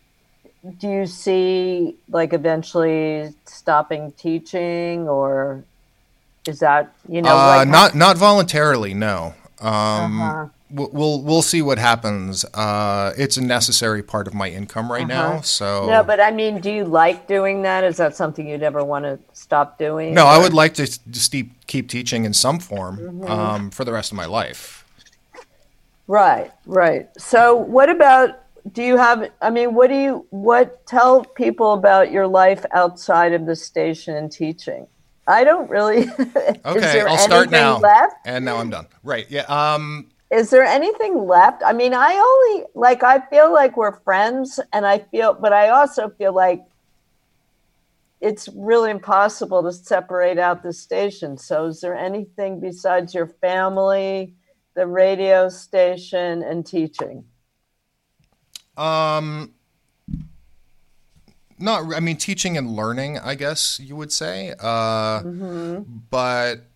[0.79, 5.65] do you see like eventually stopping teaching, or
[6.47, 7.35] is that you know?
[7.35, 9.35] Uh, not not voluntarily, no.
[9.61, 12.45] Um, uh-huh we'll we'll, see what happens.
[12.55, 15.41] Uh, it's a necessary part of my income right now.
[15.41, 17.85] So No, but I mean, do you like doing that?
[17.85, 20.15] Is that something you'd ever want to stop doing?
[20.15, 23.93] no, I would like to just keep keep teaching in some form um, for the
[23.93, 24.85] rest of my life.
[26.07, 27.09] Right, right.
[27.19, 28.41] So, what about?
[28.73, 29.31] Do you have?
[29.41, 30.27] I mean, what do you?
[30.31, 34.87] What tell people about your life outside of the station and teaching?
[35.27, 36.07] I don't really.
[36.65, 37.79] Okay, I'll start now.
[37.79, 38.15] Left?
[38.25, 38.87] And now I'm done.
[39.03, 39.27] Right.
[39.29, 39.43] Yeah.
[39.43, 41.63] Um, Is there anything left?
[41.63, 43.03] I mean, I only like.
[43.03, 46.65] I feel like we're friends, and I feel, but I also feel like
[48.23, 51.37] it's really impossible to separate out the station.
[51.37, 54.35] So, is there anything besides your family,
[54.75, 57.25] the radio station, and teaching?
[58.79, 59.53] Um,
[61.59, 61.95] not.
[61.95, 63.19] I mean, teaching and learning.
[63.19, 64.55] I guess you would say.
[64.59, 65.23] Uh,
[66.09, 66.72] but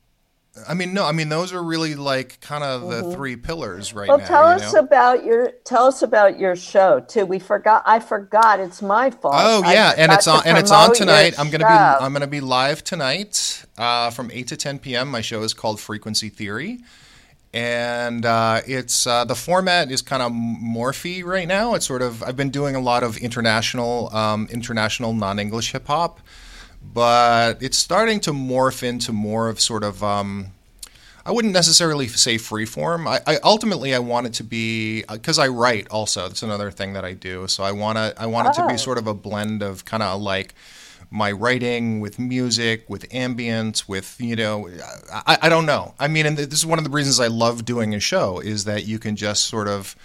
[0.69, 1.05] I mean, no.
[1.05, 4.27] I mean, those are really like kind of the three pillars right Well, now.
[4.27, 4.81] tell you us know?
[4.81, 7.27] about your tell us about your show too.
[7.27, 7.83] We forgot.
[7.87, 8.61] I forgot.
[8.61, 9.35] It's my fault.
[9.37, 11.39] Oh yeah, and it's on and it's on tonight.
[11.39, 12.05] I'm gonna be.
[12.05, 15.11] I'm gonna be live tonight uh, from eight to ten p.m.
[15.11, 16.81] My show is called Frequency Theory,
[17.53, 21.75] and uh, it's uh, the format is kind of morphy right now.
[21.75, 25.87] It's sort of I've been doing a lot of international um, international non English hip
[25.87, 26.21] hop,
[26.83, 30.03] but it's starting to morph into more of sort of.
[30.03, 30.49] Um,
[31.25, 33.09] I wouldn't necessarily say freeform.
[33.09, 36.29] I, I ultimately I want it to be because I write also.
[36.29, 37.49] That's another thing that I do.
[37.49, 38.69] So I want to I want it to Oh.
[38.69, 40.55] be sort of a blend of kind of like
[41.11, 44.69] my writing with music, with ambience, with you know,
[45.27, 45.95] I, I don't know.
[45.99, 48.65] I mean, and this is one of the reasons I love doing a show is
[48.65, 49.97] that you can just sort of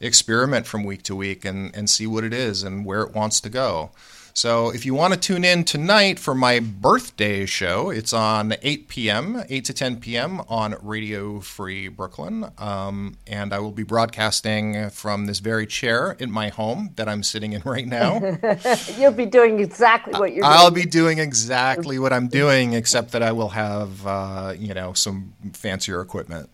[0.00, 3.40] experiment from week to week and and see what it is and where it wants
[3.40, 3.90] to go.
[4.36, 8.86] So if you want to tune in tonight for my birthday show, it's on 8
[8.86, 10.42] p.m., 8 to 10 p.m.
[10.50, 12.44] on Radio Free Brooklyn.
[12.58, 17.22] Um, and I will be broadcasting from this very chair in my home that I'm
[17.22, 18.20] sitting in right now.
[18.98, 20.84] You'll be doing exactly what you're I'll doing.
[20.84, 25.32] be doing exactly what I'm doing, except that I will have, uh, you know, some
[25.54, 26.50] fancier equipment.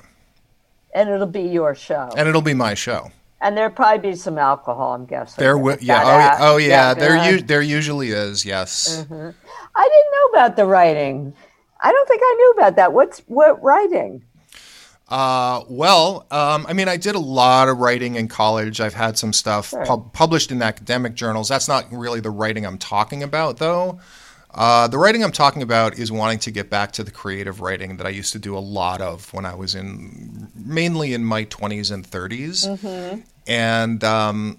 [0.95, 2.11] and it'll be your show.
[2.17, 3.11] And it'll be my show.
[3.43, 4.95] And there'll probably be some alcohol.
[4.95, 5.43] I'm guessing.
[5.43, 9.01] There, wi- With yeah, oh, yeah, oh yeah, there, uh, u- there usually is, yes.
[9.01, 9.13] I didn't
[9.75, 11.35] know about the writing.
[11.81, 12.93] I don't think I knew about that.
[12.93, 14.23] What's what writing?
[15.09, 18.81] Uh, well, um, I mean, I did a lot of writing in college.
[18.81, 19.85] I've had some stuff Sure.
[19.85, 21.49] pub- published in academic journals.
[21.49, 23.99] That's not really the writing I'm talking about, though.
[24.55, 27.97] Uh, the writing I'm talking about is wanting to get back to the creative writing
[27.97, 31.45] that I used to do a lot of when I was in mainly in my
[31.47, 33.23] 20s and 30s.
[33.47, 34.59] And um,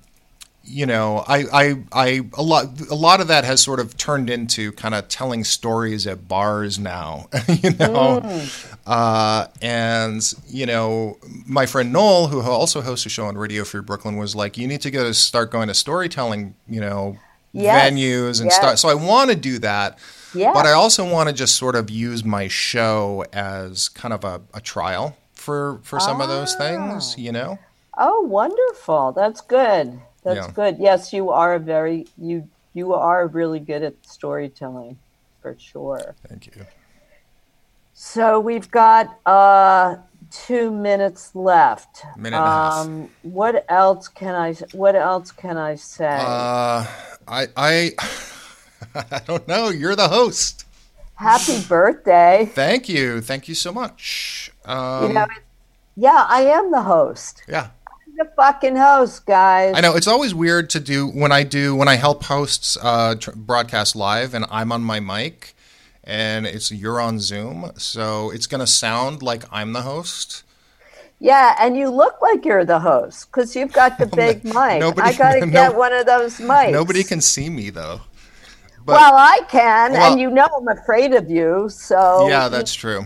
[0.65, 4.29] you know, I, I, I, a lot, a lot of that has sort of turned
[4.29, 8.41] into kind of telling stories at bars now, you know,
[8.87, 13.81] uh, and you know, my friend Noel, who also hosts a show on Radio Free
[13.81, 17.17] Brooklyn, was like, you need to go to start going to storytelling, you know,
[17.55, 18.55] Yes, venues and yes.
[18.55, 18.79] start.
[18.79, 19.99] So I want to do that.
[20.33, 20.53] Yeah.
[20.53, 24.41] But I also want to just sort of use my show as kind of a,
[24.55, 27.59] a trial for for some of those things, you know.
[28.05, 29.13] Oh, wonderful.
[29.13, 29.97] That's good.
[30.25, 30.53] That's Yeah.
[30.53, 30.75] good.
[30.77, 34.97] Yes, you are a very you you are really good at storytelling
[35.41, 36.15] for sure.
[36.27, 36.65] Thank you.
[37.93, 39.95] So we've got uh
[40.31, 42.03] two minutes left.
[42.17, 42.73] Minute and a half.
[42.75, 46.17] Um what else can I what else can I say?
[46.17, 46.85] Uh,
[47.27, 47.91] I I
[48.95, 49.69] I don't know.
[49.69, 50.65] You're the host.
[51.15, 52.49] Happy birthday.
[52.53, 53.21] Thank you.
[53.21, 54.51] Thank you so much.
[54.65, 55.25] Um, you know,
[55.95, 57.43] yeah, I am the host.
[57.47, 57.69] yeah.
[58.15, 59.73] The fucking host, guys.
[59.75, 63.15] I know it's always weird to do when I do when I help hosts uh,
[63.15, 65.55] tr- broadcast live and I'm on my mic
[66.03, 70.43] and it's you're on Zoom, so it's gonna sound like I'm the host.
[71.19, 74.79] Yeah, and you look like you're the host because you've got the big mic.
[74.79, 76.71] Nobody- I got to no- get one of those mics.
[76.71, 78.01] Nobody can see me though.
[78.85, 81.69] But well, I can, Well- and you know I'm afraid of you.
[81.69, 83.05] So yeah, that's true.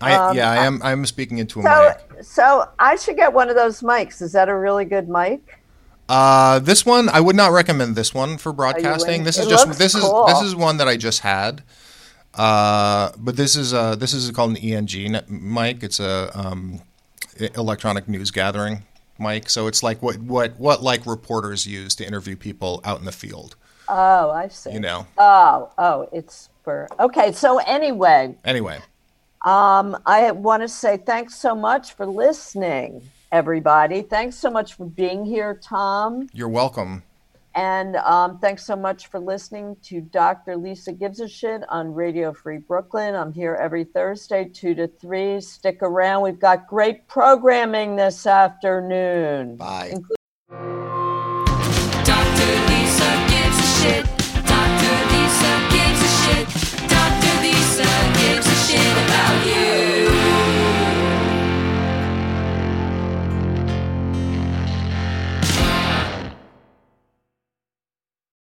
[0.00, 1.94] I Um, yeah, I am I'm speaking into a so.
[2.14, 2.24] mic.
[2.24, 4.20] So I should get one of those mics.
[4.22, 5.60] Is that a really good mic?
[6.08, 9.24] Uh, this one I would not recommend this one for broadcasting.
[9.24, 10.26] This is It just this cool.
[10.28, 11.62] is this is one that I just had.
[12.34, 15.82] Uh, but this is uh this is called an ENG mic.
[15.82, 16.82] It's a um,
[17.54, 18.82] electronic news gathering
[19.18, 19.48] mic.
[19.48, 23.12] So it's like what what what like reporters use to interview people out in the
[23.12, 23.56] field.
[23.88, 24.72] Oh, I see.
[24.72, 25.06] You know.
[25.16, 27.32] Oh, oh, it's for okay.
[27.32, 28.80] So anyway, Anyway,
[29.46, 34.02] um, I want to say thanks so much for listening, everybody.
[34.02, 36.28] Thanks so much for being here, Tom.
[36.32, 37.04] you're welcome.
[37.54, 40.56] And um, thanks so much for listening to Dr.
[40.56, 43.14] Lisa Gives a Shit on Radio Free Brooklyn.
[43.14, 45.40] I'm here every Thursday, 2 to 3.
[45.40, 46.22] Stick around.
[46.22, 49.56] We've got great programming this afternoon.
[49.56, 49.94] Bye.
[50.50, 52.46] Dr.
[52.68, 54.15] Lisa gives a shit.
[58.76, 59.85] about you.